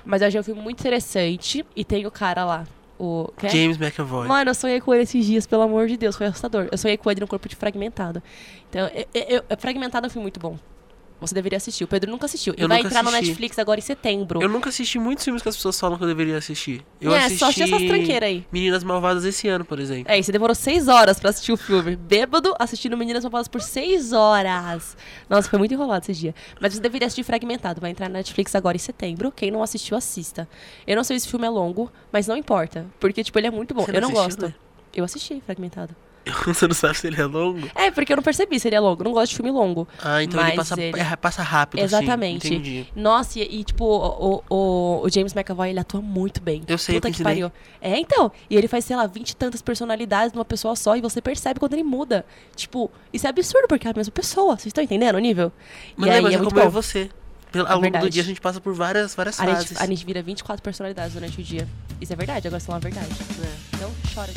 [0.05, 1.65] Mas eu achei um filme muito interessante.
[1.77, 2.67] E tem o cara lá.
[2.99, 3.29] O.
[3.43, 3.49] é?
[3.49, 4.29] James McAvoy.
[4.29, 6.69] Mano, eu sonhei com ele esses dias, pelo amor de Deus, foi assustador.
[6.71, 8.23] Eu sonhei com ele no corpo de fragmentado.
[8.69, 10.59] Então, eu, eu, eu- fragmentado é um filme muito bom.
[11.21, 11.85] Você deveria assistir.
[11.85, 12.55] O Pedro nunca assistiu.
[12.57, 13.27] E Eu vai nunca entrar no assisti.
[13.29, 14.43] Netflix agora em setembro.
[14.43, 16.85] Eu nunca assisti muitos filmes que as pessoas falam que eu deveria assistir.
[17.01, 18.47] Eu é, assisti só assistir essas tranqueiras aí.
[18.51, 20.11] Meninas Malvadas esse ano, por exemplo.
[20.11, 21.97] É, e você demorou seis horas pra assistir o filme.
[21.97, 24.97] Bêbado, assistindo Meninas Malvadas por seis horas.
[25.29, 26.35] Nossa, foi muito enrolado esse dia.
[26.61, 27.81] Mas você deveria assistir Fragmentado.
[27.81, 29.31] Vai entrar na Netflix agora em setembro.
[29.31, 30.49] Quem não assistiu, assista.
[30.87, 32.87] Eu não sei se esse filme é longo, mas não importa.
[32.99, 33.85] Porque, tipo, ele é muito bom.
[33.85, 34.47] Você eu não assistiu, gosto.
[34.47, 34.55] né?
[34.95, 35.95] Eu assisti Fragmentado.
[36.47, 37.69] Você não sabe se ele é longo?
[37.75, 39.01] É, porque eu não percebi se ele é longo.
[39.01, 39.89] Eu não gosto de filme longo.
[40.03, 41.97] Ah, então Mas ele passa, ele- é, passa rápido, assim.
[41.97, 42.47] Exatamente.
[42.49, 42.87] Entendi.
[42.95, 46.63] Nossa, e, e, tipo, o, o, o James McAvoy, ele atua muito bem.
[46.69, 47.51] Eu sei, eu Puta te que pariu.
[47.81, 48.31] É, então.
[48.49, 51.59] E ele faz, sei lá, vinte e tantas personalidades numa pessoa só e você percebe
[51.59, 52.25] quando ele muda.
[52.55, 54.57] Tipo, isso é absurdo porque é a mesma pessoa.
[54.57, 55.51] Vocês estão entendendo o nível?
[55.97, 56.71] Mas e aí lembra, é é como eu bom.
[56.71, 57.11] você.
[57.51, 59.69] Pelo- Ao longo do dia a gente passa por várias, várias A fases.
[59.71, 61.67] gente, a gente vira 24 personalidades durante o dia.
[62.01, 63.09] Isso é verdade, agora é uma verdade.
[63.43, 63.77] É.
[63.77, 64.33] Então, chora.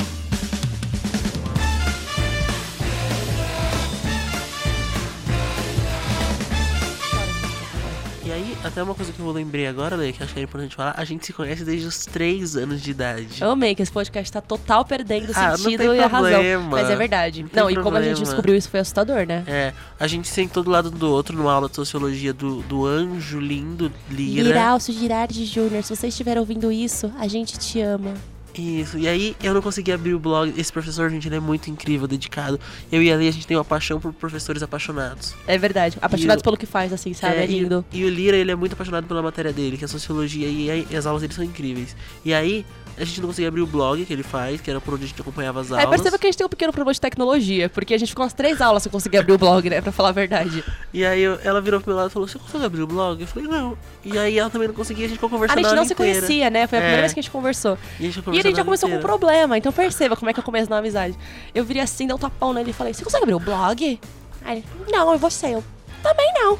[8.26, 10.74] E aí, até uma coisa que eu lembrei agora, Lê, que acho que é importante
[10.74, 13.42] falar, a gente se conhece desde os 3 anos de idade.
[13.42, 16.42] Eu amei que esse podcast tá total perdendo o Ah, sentido e a razão.
[16.70, 17.42] Mas é verdade.
[17.42, 19.44] Não Não, e como a gente descobriu isso foi assustador, né?
[19.46, 23.38] É, a gente sentou do lado do outro numa aula de sociologia do, do anjo
[23.38, 24.42] lindo Lira.
[24.48, 28.14] Liralcio Girardi Júnior, se você estiver ouvindo isso, a gente te ama.
[28.56, 30.52] Isso, e aí eu não consegui abrir o blog.
[30.56, 32.58] Esse professor, gente, ele é muito incrível, dedicado.
[32.90, 35.34] Eu e a Lê, a gente tem uma paixão por professores apaixonados.
[35.46, 35.98] É verdade.
[36.00, 37.36] Apaixonados E pelo que faz, assim, sabe?
[37.36, 37.84] É, e- lindo.
[37.92, 40.96] E, o Lira, ele é muito apaixonado pela matéria dele, que é sociologia, e, aí,
[40.96, 41.96] as aulas dele são incríveis.
[42.24, 42.64] E aí,
[42.96, 45.06] a gente não conseguia abrir o blog que ele faz, que era por onde a
[45.08, 46.00] gente acompanhava as Aí aulas.
[46.00, 48.32] perceba que a gente tem um pequeno problema de tecnologia, porque a gente ficou umas
[48.32, 49.80] três aulas sem conseguir abrir o blog, né?
[49.80, 50.62] Pra falar a verdade.
[50.92, 53.20] E aí eu- ela virou pro meu lado e falou: Você consegue abrir o blog?
[53.20, 53.76] Eu falei: Não.
[54.04, 55.86] E aí ela também não conseguia, a gente ficou A conversando gente a não aula
[55.86, 56.18] se inteira.
[56.20, 56.66] conhecia, né?
[56.66, 57.02] Foi a primeira É.
[57.02, 57.78] vez que a gente conversou.
[57.98, 59.56] E a gente, E a gente já começou com um problema.
[59.58, 61.16] então perceba como é que eu começo na amizade.
[61.54, 64.00] Eu virei assim, dei um tapão nele e falei, você consegue abrir o blog?
[64.44, 65.50] Aí ele, não, eu vou ser.
[65.52, 65.64] Eu,
[66.02, 66.58] também não.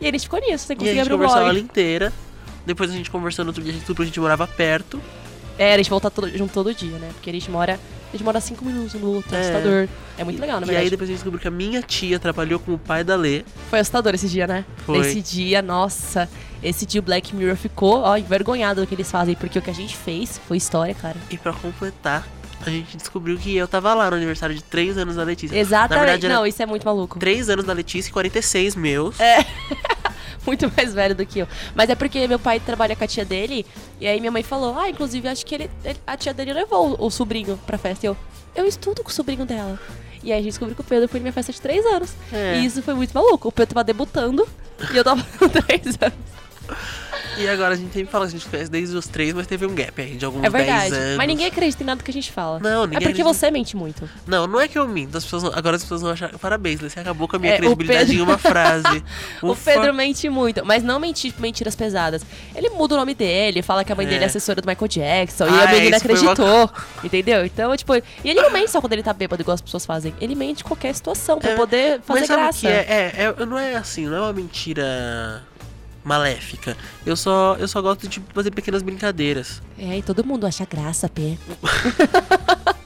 [0.00, 1.52] E a gente ficou nisso, sem E a conseguir gente abrir o conversou a aula
[1.54, 1.64] blog.
[1.64, 2.12] inteira.
[2.66, 5.00] Depois a gente conversando outro dia, a gente, tudo, a gente morava perto.
[5.62, 7.10] É, a gente volta todo, junto todo dia, né?
[7.14, 7.78] Porque a gente mora.
[8.08, 9.40] A gente mora cinco minutos do outro, é É.
[9.40, 9.88] assustador.
[10.18, 12.58] É muito legal, na e aí depois a gente descobriu que a minha tia trabalhou
[12.58, 13.42] com o pai da Lê.
[13.70, 14.64] Foi assustador esse dia, né?
[14.84, 14.98] Foi.
[14.98, 16.28] Esse dia, nossa.
[16.62, 19.70] Esse dia o Black Mirror ficou, ó, envergonhado do que eles fazem, porque o que
[19.70, 21.16] a gente fez foi história, cara.
[21.30, 22.26] E pra completar,
[22.66, 25.56] a gente descobriu que eu tava lá no aniversário de 3 anos da Letícia.
[25.56, 25.98] Exatamente.
[25.98, 27.18] Na verdade, Não, isso é muito maluco.
[27.18, 29.18] 3 anos da Letícia e 46 meus.
[29.20, 29.38] É.
[30.46, 31.48] muito mais velho do que eu.
[31.74, 33.64] Mas é porque meu pai trabalha com a tia dele,
[34.00, 35.70] e aí minha mãe falou, ah, inclusive acho que ele,
[36.06, 38.06] a tia dele levou o, o sobrinho pra festa.
[38.06, 38.16] E eu,
[38.54, 39.78] eu estudo com o sobrinho dela.
[40.22, 42.14] E aí a gente descobriu que o Pedro foi na minha festa de três anos.
[42.32, 42.58] É.
[42.58, 43.48] E isso foi muito maluco.
[43.48, 44.48] O Pedro tava debutando
[44.92, 46.32] e eu tava com três anos.
[47.38, 49.64] E agora a gente sempre fala que a gente conhece desde os 3, mas teve
[49.66, 50.94] um gap aí de alguns É 10 verdade.
[50.94, 51.16] anos.
[51.16, 52.58] Mas ninguém acredita em nada que a gente fala.
[52.60, 53.24] Não, ninguém É porque acredita.
[53.24, 54.08] você mente muito.
[54.26, 55.16] Não, não é que eu minto.
[55.16, 56.30] As pessoas Agora as pessoas vão achar.
[56.38, 59.02] Parabéns, você acabou com a minha É, credibilidade Pedro- em uma frase.
[59.42, 59.56] O.
[59.56, 62.22] Pedro mente muito, mas não mente tipo, mentiras pesadas.
[62.54, 64.10] Ele muda o nome dele, fala que a mãe É.
[64.10, 66.70] dele é assessora do Michael Jackson, e Ah, a menina isso foi uma- acreditou.
[67.02, 67.44] Entendeu?
[67.46, 70.14] Então, tipo, e ele não mente só quando ele tá bêbado, igual as pessoas fazem.
[70.20, 72.68] Ele mente qualquer situação pra É, poder fazer Mas graça.
[72.68, 73.12] é?
[73.16, 73.46] É, é?
[73.46, 75.42] Não é assim, não é uma mentira
[76.04, 76.76] maléfica.
[77.04, 79.62] Eu só, eu só gosto de fazer pequenas brincadeiras.
[79.78, 81.38] É, e todo mundo acha graça, P.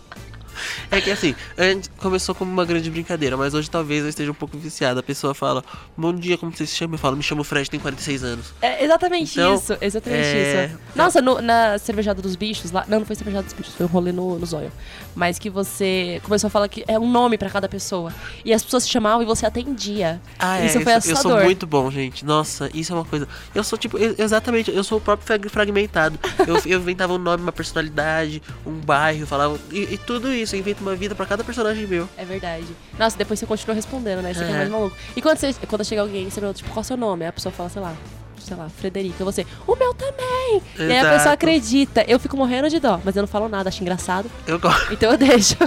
[0.91, 4.35] É que assim, antes começou como uma grande brincadeira, mas hoje talvez eu esteja um
[4.35, 5.01] pouco viciada.
[5.01, 5.65] A pessoa fala,
[5.97, 6.95] bom dia, como você se chama?
[6.95, 8.47] Eu falo, me chamo Fred, tem 46 anos.
[8.63, 10.79] É exatamente Então, isso, exatamente é- isso.
[10.95, 12.85] Nossa, no- na cervejada dos bichos lá.
[12.89, 14.71] Não, não foi cervejada dos bichos, foi um rolê no, no zóio.
[15.15, 18.13] Mas que você começou a falar que é um nome pra cada pessoa.
[18.45, 20.21] E as pessoas te chamavam e você atendia.
[20.39, 21.39] Ah, é, isso foi eu, sou- eu assustador.
[21.39, 22.25] sou muito bom, gente.
[22.25, 23.27] Nossa, isso é uma coisa.
[23.55, 26.19] Eu sou tipo, eu- exatamente, eu sou o próprio frag- fragmentado.
[26.47, 29.59] eu, eu inventava um nome, uma personalidade, um bairro, falava.
[29.73, 32.09] E, e tudo isso, eu invento uma vida pra cada personagem meu.
[32.17, 32.67] É verdade.
[32.99, 34.33] Nossa, depois você continua respondendo, né?
[34.33, 34.59] Isso aqui é É.
[34.59, 34.97] mais maluco.
[35.15, 37.25] E quando, você, quando chega alguém, você pergunta, tipo, qual é o seu nome?
[37.25, 37.95] Aí a pessoa fala, sei lá,
[38.41, 39.25] sei lá, Frederica.
[39.25, 40.63] Você, o meu também!
[40.79, 41.17] E aí a Exato.
[41.17, 42.05] pessoa acredita.
[42.09, 44.31] Eu fico morrendo de dó, mas eu não falo nada, acho engraçado.
[44.47, 44.93] Eu gosto.
[44.93, 45.55] Então eu deixo.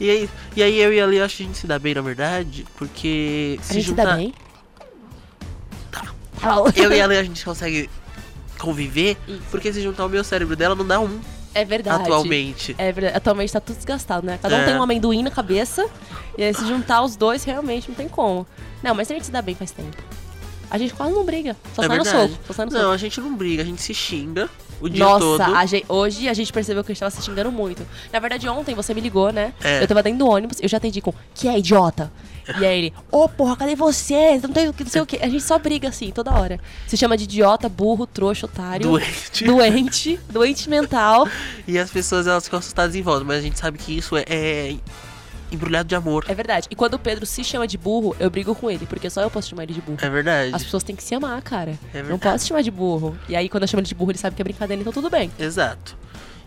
[0.00, 1.94] E aí, e aí eu e a Lia, acho que a gente se dá bem,
[1.94, 4.04] na verdade, porque a se gente se juntar.
[4.06, 4.34] dá bem?
[5.92, 6.02] Tá.
[6.74, 7.88] Eu e a Lia, a gente consegue
[8.58, 9.42] conviver, Isso.
[9.50, 11.20] porque se juntar o meu cérebro dela, não dá um
[11.54, 12.02] É verdade.
[12.02, 12.74] atualmente.
[12.78, 13.16] É verdade.
[13.16, 14.38] Atualmente tá tudo desgastado, né?
[14.40, 14.64] Cada um É.
[14.64, 15.86] tem um amendoim na cabeça.
[16.36, 18.46] E aí se juntar os dois, realmente não tem como.
[18.82, 19.96] Não, mas a gente se dá bem faz tempo.
[20.72, 21.54] A gente quase não briga.
[21.74, 22.32] Só é sai no verdade.
[22.32, 22.42] soco.
[22.46, 22.92] Só sai no Não, soco.
[22.92, 24.48] a gente não briga, a gente se xinga
[24.80, 25.42] o dia Nossa, todo.
[25.54, 27.86] a gente- hoje a gente percebeu que a gente tava se xingando muito.
[28.10, 29.52] Na verdade, ontem você me ligou, né?
[29.62, 29.82] É.
[29.82, 32.10] Eu tava dentro do ônibus, eu já atendi com, que é idiota?
[32.60, 34.36] E aí ele, ô porra, cadê você?
[34.42, 35.20] Não tem não sei o quê.
[35.22, 36.58] A gente só briga assim, toda hora.
[36.88, 38.82] Se chama de idiota, burro, trouxa, otário.
[38.90, 39.44] Doente.
[39.44, 41.28] Doente, doente mental.
[41.68, 44.24] E as pessoas elas ficam assustadas em volta, mas a gente sabe que isso é,
[44.26, 44.74] é
[45.52, 46.24] embrulhado de amor.
[46.28, 46.66] É verdade.
[46.70, 49.30] E quando o Pedro se chama de burro, eu brigo com ele, porque só eu
[49.30, 49.98] posso chamar ele de burro.
[50.00, 50.54] É verdade.
[50.54, 51.78] As pessoas têm que se amar, cara.
[51.92, 52.34] É não verdade.
[52.34, 53.16] posso chamar de burro.
[53.28, 55.08] E aí, quando eu chamo ele de burro, ele sabe que é brincadeira, então tudo
[55.10, 55.30] bem.
[55.38, 55.96] Exato.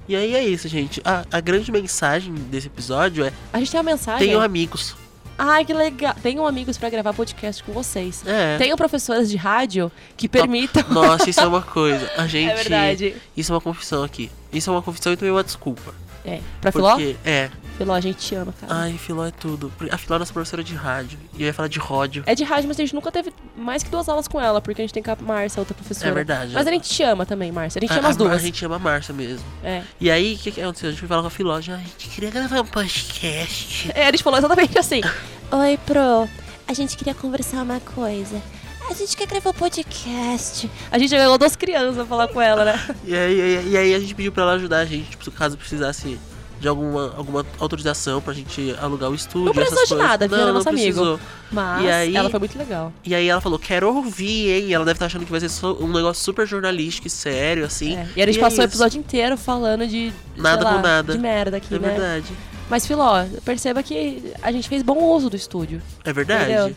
[0.08, 1.02] E aí é isso, gente.
[1.04, 4.28] A, a grande mensagem desse episódio é: A gente tem uma mensagem.
[4.28, 4.96] tenham amigos.
[5.38, 6.16] Ai, que legal.
[6.24, 8.24] Tenham amigos pra gravar podcast com vocês.
[8.26, 8.58] É.
[8.58, 10.84] Tenham professoras de rádio que permitam.
[10.90, 12.10] Nossa, isso é uma coisa.
[12.16, 12.52] A gente.
[12.52, 13.16] É verdade.
[13.36, 14.32] Isso é uma confissão aqui.
[14.54, 15.94] Isso é uma confissão e também uma desculpa.
[16.24, 16.40] É.
[16.62, 16.92] Pra Filó?
[16.92, 17.50] Porque, é.
[17.78, 18.74] Filó, a gente te ama, cara.
[18.74, 19.72] Ai, Filó é tudo.
[19.92, 21.20] A Filó é nossa professora de rádio.
[21.38, 22.24] E eu ia falar de ródio.
[22.26, 24.82] É de rádio, mas a gente nunca teve mais que duas aulas com ela, porque
[24.82, 26.10] a gente tem com a Márcia, outra professora.
[26.10, 26.54] É verdade.
[26.54, 27.80] Mas a gente te ama também, Márcia.
[27.80, 28.32] A gente A- ama as duas.
[28.32, 29.46] A gente chama a Márcia mesmo.
[29.64, 29.82] É.
[30.00, 30.88] E aí, o que, que aconteceu?
[30.88, 31.60] A gente foi falar com a Filó.
[31.60, 33.92] já, A gente queria gravar um podcast.
[33.94, 35.02] É, a gente falou exatamente assim.
[35.52, 36.30] Oi, Pro.
[36.68, 38.42] A gente queria conversar uma coisa.
[38.90, 40.70] A gente quer gravar um podcast.
[40.92, 42.88] A gente ganhou duas crianças pra falar com ela, né?
[43.04, 45.58] E aí, e, e aí a gente pediu pra ela ajudar a gente, tipo, caso
[45.58, 46.18] precisasse
[46.60, 49.46] de alguma, alguma autorização pra gente alugar o estúdio.
[49.48, 50.10] Não precisou essas de coisas.
[50.10, 50.84] nada, não, não nosso amigo.
[50.94, 51.20] precisou.
[51.52, 52.94] Mas E aí- ela foi muito legal.
[53.04, 54.66] E aí ela falou, quero ouvir, hein?
[54.70, 57.96] E ela deve estar achando que vai ser um negócio super jornalístico e sério, assim.
[57.98, 58.08] É.
[58.16, 58.70] E a gente é passou o isso.
[58.72, 60.12] episódio inteiro falando de.
[60.38, 61.14] Nada lá, com nada.
[61.14, 61.90] De merda aqui, É né?
[61.90, 62.34] verdade.
[62.70, 65.82] Mas, Filó, perceba que a gente fez bom uso do estúdio.
[66.04, 66.52] É verdade.
[66.52, 66.76] Entendeu?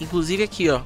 [0.00, 0.80] Inclusive aqui, ó.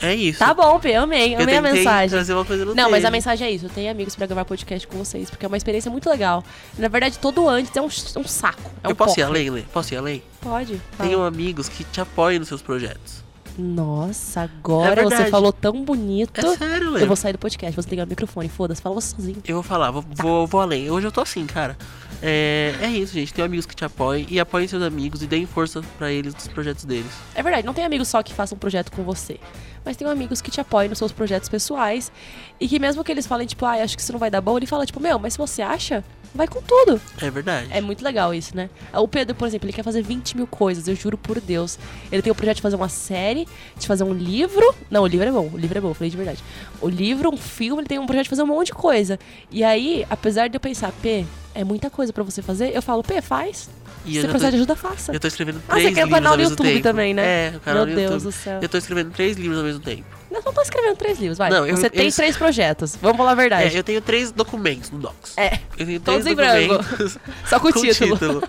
[0.00, 0.38] É isso.
[0.38, 1.34] Tá bom, Pê, amei.
[1.34, 2.08] Eu Amei a mensagem.
[2.10, 3.66] trazer uma coisa no Não, mas a mensagem é isso.
[3.66, 6.44] Eu tenho amigos pra gravar podcast com vocês, porque é uma experiência muito legal.
[6.78, 8.70] Na verdade, todo antes é um, um saco.
[8.82, 9.62] É um Eu posso ir além, Lê?
[9.62, 10.22] Posso ir além?
[10.40, 10.80] Pode.
[10.92, 11.08] fala.
[11.10, 13.26] Tenham amigos que te apoiem nos seus projetos.
[13.58, 15.30] Nossa, É agora você verdade.
[15.32, 16.38] falou tão bonito.
[16.46, 17.02] É sério, Lê.
[17.02, 18.48] eu vou sair do podcast, vou ligar o microfone.
[18.48, 19.38] Foda-se, fala você sozinho.
[19.44, 20.88] Eu vou falar, vou, vou, vou além.
[20.88, 21.76] Hoje eu tô assim, cara.
[22.22, 23.34] É, é isso, gente.
[23.34, 26.46] Tem amigos que te apoiem e apoiem seus amigos e deem força pra eles nos
[26.46, 27.10] projetos deles.
[27.34, 29.40] É verdade, não tem amigos só que façam um projeto com você.
[29.88, 32.12] Mas tem amigos que te apoiam nos seus projetos pessoais.
[32.60, 34.58] E que mesmo que eles falem, tipo, ah, acho que isso não vai dar bom,
[34.58, 37.00] ele fala, tipo, meu, mas se você acha, vai com tudo.
[37.22, 37.68] É verdade.
[37.70, 38.68] É muito legal isso, né?
[38.92, 41.78] O Pedro, por exemplo, ele quer fazer 20 mil coisas, eu juro por Deus.
[42.12, 44.74] Ele tem o projeto de fazer uma série, de fazer um livro.
[44.90, 46.44] Não, o livro é bom, o livro é bom, falei de verdade.
[46.82, 49.18] O livro, um filme, ele tem um projeto de fazer um monte de coisa.
[49.50, 51.24] E aí, apesar de eu pensar, P,
[51.54, 53.70] é muita coisa pra você fazer, eu falo, P, faz.
[54.06, 55.12] E Se eu precisar tô, de ajuda, faça.
[55.12, 56.82] eu tô escrevendo Ah, três você quer o livros canal no YouTube tempo.
[56.82, 57.22] também, né?
[57.24, 58.58] É, o canal Meu no Deus do céu.
[58.62, 60.04] Eu tô escrevendo três livros ao mesmo tempo.
[60.30, 61.50] Eu não tô escrevendo três livros, vai.
[61.50, 62.96] Não, eu- você tem eu- três projetos.
[63.00, 63.74] Vamos falar a verdade.
[63.74, 65.32] É, eu tenho três documentos no Docs.
[65.36, 66.84] É, Eu tenho Todos três em branco.
[67.48, 68.12] só com o com título.
[68.16, 68.42] título.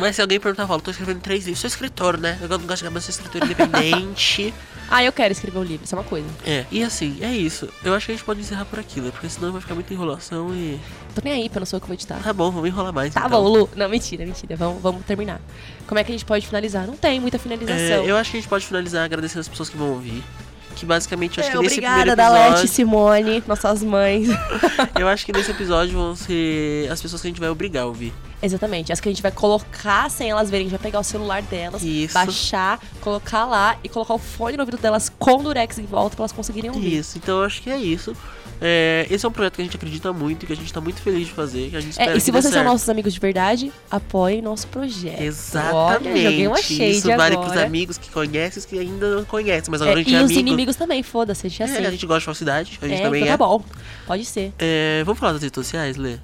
[0.00, 1.60] Mas se alguém perguntar, eu falo, tô escrevendo três livros.
[1.60, 2.38] Sou escritor, né?
[2.40, 4.52] Eu não gosto de mas sou escritor independente.
[4.90, 6.26] Ah, eu quero escrever um livro, isso é uma coisa.
[6.44, 7.66] é, e assim, é isso.
[7.82, 10.54] Eu acho que a gente pode encerrar por aquilo, porque senão vai ficar muita enrolação
[10.54, 10.78] e.
[11.14, 12.18] Tô nem aí, pra não sou eu que vou editar.
[12.22, 13.14] Tá bom, vamos enrolar mais.
[13.14, 13.42] Tá então.
[13.42, 13.70] bom, Lu.
[13.74, 14.56] Não, mentira, mentira.
[14.56, 15.40] Vamos, vamos terminar.
[15.86, 16.86] Como é que a gente pode finalizar?
[16.86, 17.80] Não tem muita finalização.
[17.80, 20.22] É, eu acho que a gente pode finalizar agradecendo as pessoas que vão ouvir.
[20.76, 22.68] Que basicamente eu acho É, que nesse obrigada, primeiro Dalete e episódio.
[22.68, 24.28] Simone, nossas mães.
[25.00, 27.86] Eu acho que nesse episódio vão ser as pessoas que a gente vai obrigar a
[27.86, 28.12] ouvir.
[28.44, 28.92] Exatamente.
[28.92, 30.66] As que a gente vai colocar sem elas verem.
[30.66, 32.14] A gente vai pegar o celular delas, Isso.
[32.14, 36.16] baixar, colocar lá e colocar o fone no ouvido delas com o Durex em volta
[36.16, 36.98] pra elas conseguirem ouvir.
[36.98, 38.14] Isso, então eu acho que é isso.
[38.60, 40.80] É, esse é um projeto que a gente acredita muito e que a gente tá
[40.80, 41.70] muito feliz de fazer.
[41.70, 44.68] Que a gente espera É, e se vocês são nossos amigos de verdade, apoiem nosso
[44.68, 45.20] projeto.
[45.20, 46.08] Exatamente.
[46.18, 47.66] Olha, joguei uma shade Isso vale pros agora.
[47.66, 50.14] amigos que conhecem e os que ainda não conhecem, mas É, agora a gente e
[50.14, 50.40] é os amigo.
[50.40, 51.74] inimigos também, foda-se, a gente é assim.
[51.82, 53.36] É, a gente gosta de falsidade, a gente É, também então é.
[53.36, 53.62] tá bom.
[54.06, 54.52] Pode ser.
[54.58, 56.16] É, Vamos falar das redes sociais, Lê?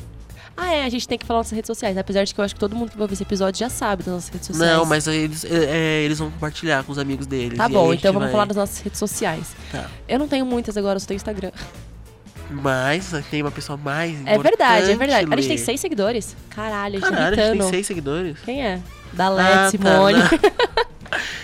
[0.57, 1.97] Ah, é, a gente tem que falar nas redes sociais.
[1.97, 4.03] Apesar de que eu acho que todo mundo que vai ver esse episódio já sabe
[4.03, 4.73] das nossas redes sociais.
[4.73, 7.57] Não, mas eles, é, é, eles vão compartilhar com os amigos deles.
[7.57, 9.49] Tá bom, então vamos vai- falar das nossas redes sociais.
[9.73, 9.89] Tá.
[10.07, 11.51] Eu não tenho muitas agora, eu só tenho Instagram.
[12.51, 15.27] Mas tem uma pessoa mais É verdade, é verdade.
[15.33, 15.65] A gente tem Lê.
[15.65, 16.37] seis seguidores.
[16.51, 18.39] Caralho, a gente Caralho, tá a gente tem seis seguidores.
[18.45, 18.81] Quem é?
[19.13, 20.19] Dalete, Ah, tá, Simone.
[20.19, 20.81] não.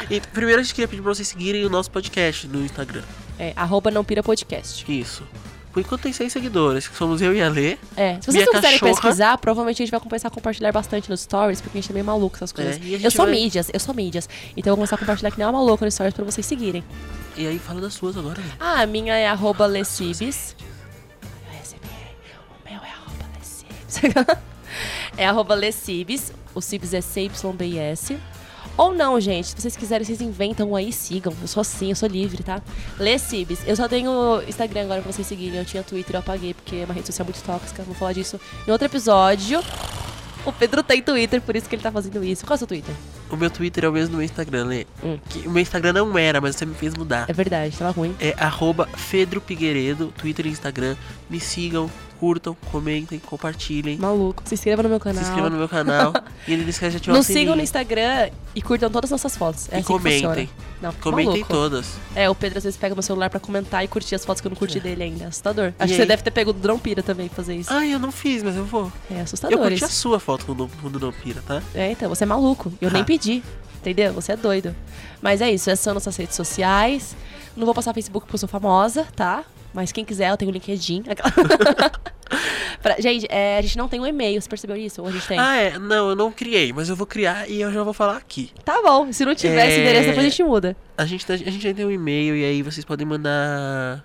[0.09, 3.03] E primeiro a gente queria pedir pra vocês seguirem o nosso podcast no Instagram.
[3.37, 4.85] É, arroba não pira podcast.
[4.89, 5.25] Isso.
[5.77, 7.77] Por enquanto tem seis seguidores, que somos eu e a Lê.
[7.95, 8.93] É, se vocês não quiserem cachorra.
[9.03, 11.93] pesquisar, provavelmente a gente vai começar a compartilhar bastante nos stories, porque a gente é
[11.93, 12.77] meio maluco essas coisas.
[12.77, 14.27] É, a gente eu sou vai- mídias, eu sou mídias.
[14.57, 16.83] Então eu vou começar a compartilhar que nem uma maluca nos stories pra vocês seguirem.
[17.37, 18.47] E aí fala das suas agora, Lê.
[18.59, 20.57] Ah, a minha é arroba Lecibes.
[22.65, 24.01] O meu é arroba Lecibes.
[25.19, 26.33] é arroba Lecibes.
[26.55, 28.17] O Cibes é C-Y-B-S.
[28.77, 29.49] Ou não, gente.
[29.49, 31.33] Se vocês quiserem, vocês inventam aí, sigam.
[31.41, 32.63] Eu sou assim, eu sou livre, tá?
[32.99, 33.61] Lecibes.
[33.67, 35.59] Eu só tenho Instagram agora pra vocês seguirem.
[35.59, 37.83] Eu tinha Twitter, eu apaguei, porque é uma rede social muito tóxica.
[37.83, 39.63] Vou falar disso em outro episódio.
[40.45, 42.47] O Pedro tem Twitter, por isso que ele tá fazendo isso.
[42.47, 42.95] Qual é o seu Twitter?
[43.29, 44.87] O meu Twitter é o mesmo do meu Instagram, Lê.
[45.03, 45.19] Hum.
[45.45, 47.29] O meu Instagram não era, mas você me fez mudar.
[47.29, 48.15] É verdade, tava ruim.
[48.21, 50.95] É arroba Fedro Figueiredo, Twitter e Instagram.
[51.29, 53.97] Me sigam, curtam, comentem, compartilhem.
[53.99, 54.43] Maluco.
[54.45, 55.23] Se inscreva no meu canal.
[55.23, 56.13] Se inscrevam no meu canal.
[56.47, 57.43] e ele esquece de ativar o Nos sininho.
[57.45, 59.69] sigam no Instagram e curtam todas as nossas fotos.
[59.71, 60.49] É E assim comentem.
[60.81, 61.49] Não, Comentem maluco.
[61.53, 61.95] todas.
[62.15, 64.47] É, o Pedro às vezes pega meu celular pra comentar e curtir as fotos que
[64.47, 65.25] eu não curti dele ainda.
[65.25, 65.67] É assustador.
[65.67, 65.97] Acho que aí?
[65.97, 67.73] você deve ter pego do Drão Pira também fazer isso.
[67.73, 68.93] Ai, eu não fiz, mas eu vou.
[69.11, 69.85] É Eu assustador curti isso.
[69.85, 71.63] a sua foto quando, quando não pira, tá?
[71.75, 72.73] É, então, você é maluco.
[72.81, 73.05] Eu nem Ah.
[73.07, 73.43] pedi.
[73.81, 74.13] Entendeu?
[74.15, 74.75] Você é doido.
[75.23, 77.17] Mas é isso, essas são nossas redes sociais.
[77.57, 79.45] Não vou passar Facebook porque eu sou famosa, tá?
[79.77, 81.05] Mas quem quiser, eu tenho o LinkedIn.
[82.83, 85.03] Pra- gente, é, a gente não tem um e-mail, você percebeu isso?
[85.03, 85.39] Ou a gente tem?
[85.39, 85.79] Ah, é.
[85.79, 88.51] Não, eu não criei, mas eu vou criar e eu já vou falar aqui.
[88.65, 89.83] Tá bom, se não tiver esse É.
[89.83, 90.77] endereço, depois a gente muda.
[90.97, 94.03] A gente, a gente já tem um e-mail e aí vocês podem mandar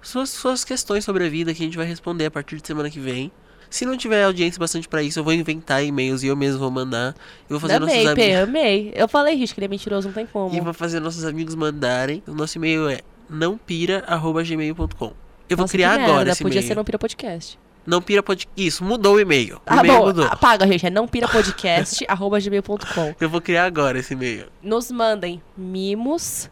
[0.00, 2.88] suas, suas questões sobre a vida que a gente vai responder a partir de semana
[2.90, 3.30] que vem.
[3.68, 6.70] Se não tiver audiência bastante pra isso, eu vou inventar e-mails e eu mesmo vou
[6.70, 7.14] mandar.
[7.48, 8.48] Eu vou fazer nossos amei, P, amigos.
[8.48, 8.92] amei.
[8.94, 10.54] Eu falei, Rich, que ele é mentiroso, não tem como.
[10.54, 12.22] E vou fazer nossos amigos mandarem.
[12.26, 15.12] O nosso e-mail é nãopira.gmail.com.
[15.48, 16.68] Eu vou Nossa, criar que agora merda, esse podia e-mail.
[16.68, 17.58] ser Não Pira Podcast.
[17.84, 18.48] Não pira podcast.
[18.56, 19.56] Isso, mudou o e-mail.
[19.56, 20.24] O Ah, e-mail bom, mudou.
[20.26, 20.86] apaga, gente.
[20.86, 23.14] É não podcast, arroba gmail.com.
[23.20, 24.46] Eu vou criar agora esse e-mail.
[24.62, 26.48] Nos mandem mimos,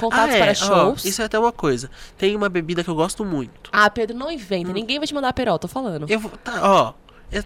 [0.00, 1.04] contatos ah, é, para ó, shows.
[1.04, 1.90] isso é até uma coisa.
[2.16, 3.68] Tem uma bebida que eu gosto muito.
[3.70, 4.72] Ah, Pedro, não inventa.
[4.72, 6.06] Ninguém vai te mandar perol, tô falando.
[6.08, 6.30] Eu vou.
[6.42, 6.94] Tá, ó.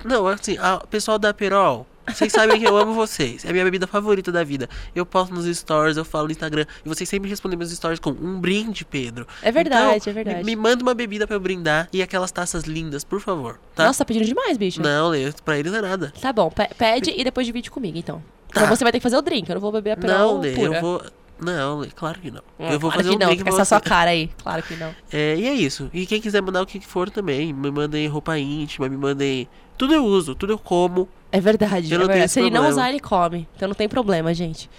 [0.05, 1.85] não, assim, a- o pessoal da Perol.
[2.07, 3.45] Vocês sabem que eu amo vocês.
[3.45, 4.69] É a minha bebida favorita da vida.
[4.95, 6.67] Eu posto nos stories, eu falo no Instagram.
[6.85, 9.27] E vocês sempre respondem meus stories com um brinde, Pedro.
[9.43, 10.39] É verdade, Então, é verdade.
[10.45, 13.59] Me, me manda uma bebida pra eu brindar e aquelas taças lindas, por favor.
[13.75, 13.87] Tá?
[13.87, 14.83] Nossa, tá pedindo demais, bicho.
[14.83, 16.13] Não, Lê, pra eles não é nada.
[16.21, 18.23] Tá bom, pe- pede e depois divide comigo, então.
[18.53, 18.63] Tá.
[18.63, 20.41] Então você vai ter que fazer o drink, eu não vou beber a perol Não,
[20.41, 20.75] Lê, pura.
[20.77, 21.03] eu vou.
[21.41, 22.43] Não, Lê, claro que não.
[22.61, 24.31] Hum, eu vou claro fazer que um não, drink essa sua cara aí.
[24.43, 24.95] Claro que não.
[25.13, 25.91] É, e é isso.
[25.93, 29.49] E quem quiser mandar o que for também, me mandem roupa íntima, me mandem.
[29.77, 31.09] Tudo eu uso, tudo eu como.
[31.35, 32.29] É verdade, é verdade.
[32.29, 33.49] Se ele não usar, ele come.
[33.57, 34.71] Então não tem problema, gente.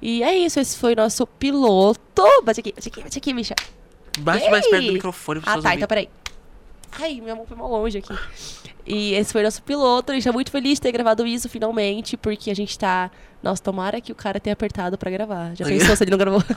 [0.00, 2.22] E é isso, esse foi nosso piloto.
[2.44, 3.54] Bate aqui, bate aqui, bate aqui, bicha.
[4.18, 4.92] Bate mais perto do Ei!
[4.92, 6.10] microfone pra Ah, tá, então peraí.
[7.00, 8.14] Ai, minha mão foi mal longe aqui.
[8.86, 10.12] E esse foi nosso piloto.
[10.12, 13.10] A gente tá muito feliz de ter gravado isso finalmente, porque a gente tá.
[13.42, 15.54] Nossa, tomara que o cara tenha apertado pra gravar.
[15.56, 16.44] Já pensou se ele não gravou?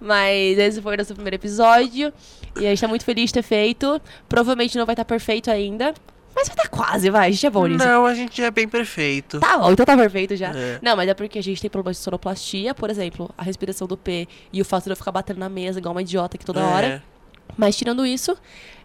[0.00, 2.12] Mas esse foi o nosso primeiro episódio.
[2.56, 4.02] E a gente tá muito feliz de ter feito.
[4.28, 5.94] Provavelmente não vai estar perfeito ainda.
[6.36, 7.28] Mas vai estar quase, vai.
[7.28, 7.84] A gente é bom nisso.
[7.84, 9.40] Não, a gente é bem perfeito.
[9.40, 10.48] Tá bom, então tá perfeito já.
[10.54, 10.78] É.
[10.82, 13.96] Não, mas é porque a gente tem problemas de sonoplastia, por exemplo, a respiração do
[13.96, 16.60] P e o fato de eu ficar batendo na mesa igual uma idiota aqui toda
[16.60, 16.64] É.
[16.64, 17.02] hora.
[17.56, 18.36] Mas tirando isso,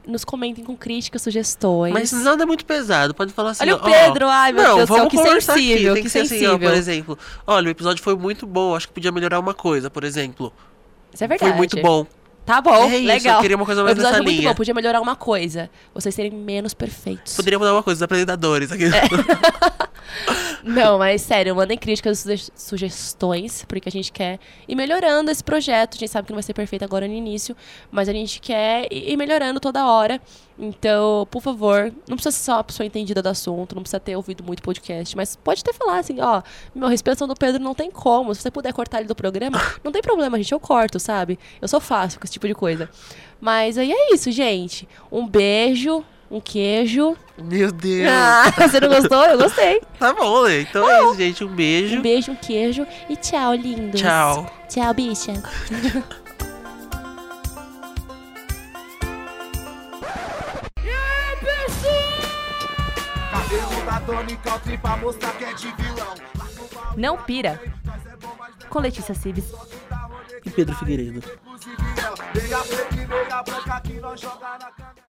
[0.08, 1.93] nos comentem com críticas, sugestões.
[1.93, 3.64] Mas nada muito pesado, pode falar assim.
[3.64, 5.93] Olha o ó, Pedro, ai, meu não, Deus do céu, vamos que conversar aqui, sensível,
[5.95, 6.70] tem que ser assim, ó, sensível.
[6.70, 10.04] por exemplo, olha, o episódio foi muito bom, acho que podia melhorar uma coisa, por
[10.04, 10.54] exemplo.
[11.14, 11.52] Isso é verdade.
[11.52, 12.06] Foi muito bom.
[12.46, 13.36] Tá bom, É isso, legal.
[13.38, 14.50] eu queria uma coisa mais nessa muito linha.
[14.50, 15.70] bom, podia melhorar uma coisa.
[15.94, 17.36] Vocês serem menos perfeitos.
[17.36, 18.86] Poderia mudar uma coisa, os apresentadores aqui.
[18.86, 18.92] É.
[20.64, 25.44] Não, mas sério, mandem críticas e suge- sugestões, porque a gente quer ir melhorando esse
[25.44, 25.96] projeto.
[25.96, 27.56] A gente sabe que não vai ser perfeito agora no início,
[27.92, 30.22] mas a gente quer ir melhorando toda hora.
[30.58, 34.16] Então, por favor, não precisa ser só uma pessoa entendida do assunto, não precisa ter
[34.16, 36.41] ouvido muito podcast, mas pode até falar assim, ó,
[36.76, 38.34] meu, a respiração do Pedro não tem como.
[38.36, 41.39] Se você puder cortar ele do programa, não tem problema, gente, eu corto, sabe?
[41.62, 42.89] Eu sou fácil com esse tipo de coisa.
[43.39, 44.88] Mas aí é isso, gente.
[45.12, 47.18] Um beijo, um queijo.
[47.38, 48.08] Meu Deus.
[48.14, 49.24] Ah, você não gostou?
[49.26, 49.82] Eu gostei.
[49.97, 50.62] Tá bom, Lê.
[50.62, 51.43] Então é isso, gente.
[51.43, 51.97] Um beijo.
[51.97, 53.99] Um beijo, um queijo e tchau, lindos.
[53.99, 54.45] Tchau.
[54.70, 55.34] Tchau, bicha.
[66.95, 67.62] Não pira.
[68.70, 69.52] Com Letícia Cibes.
[70.45, 71.22] E Pedro Figueiredo.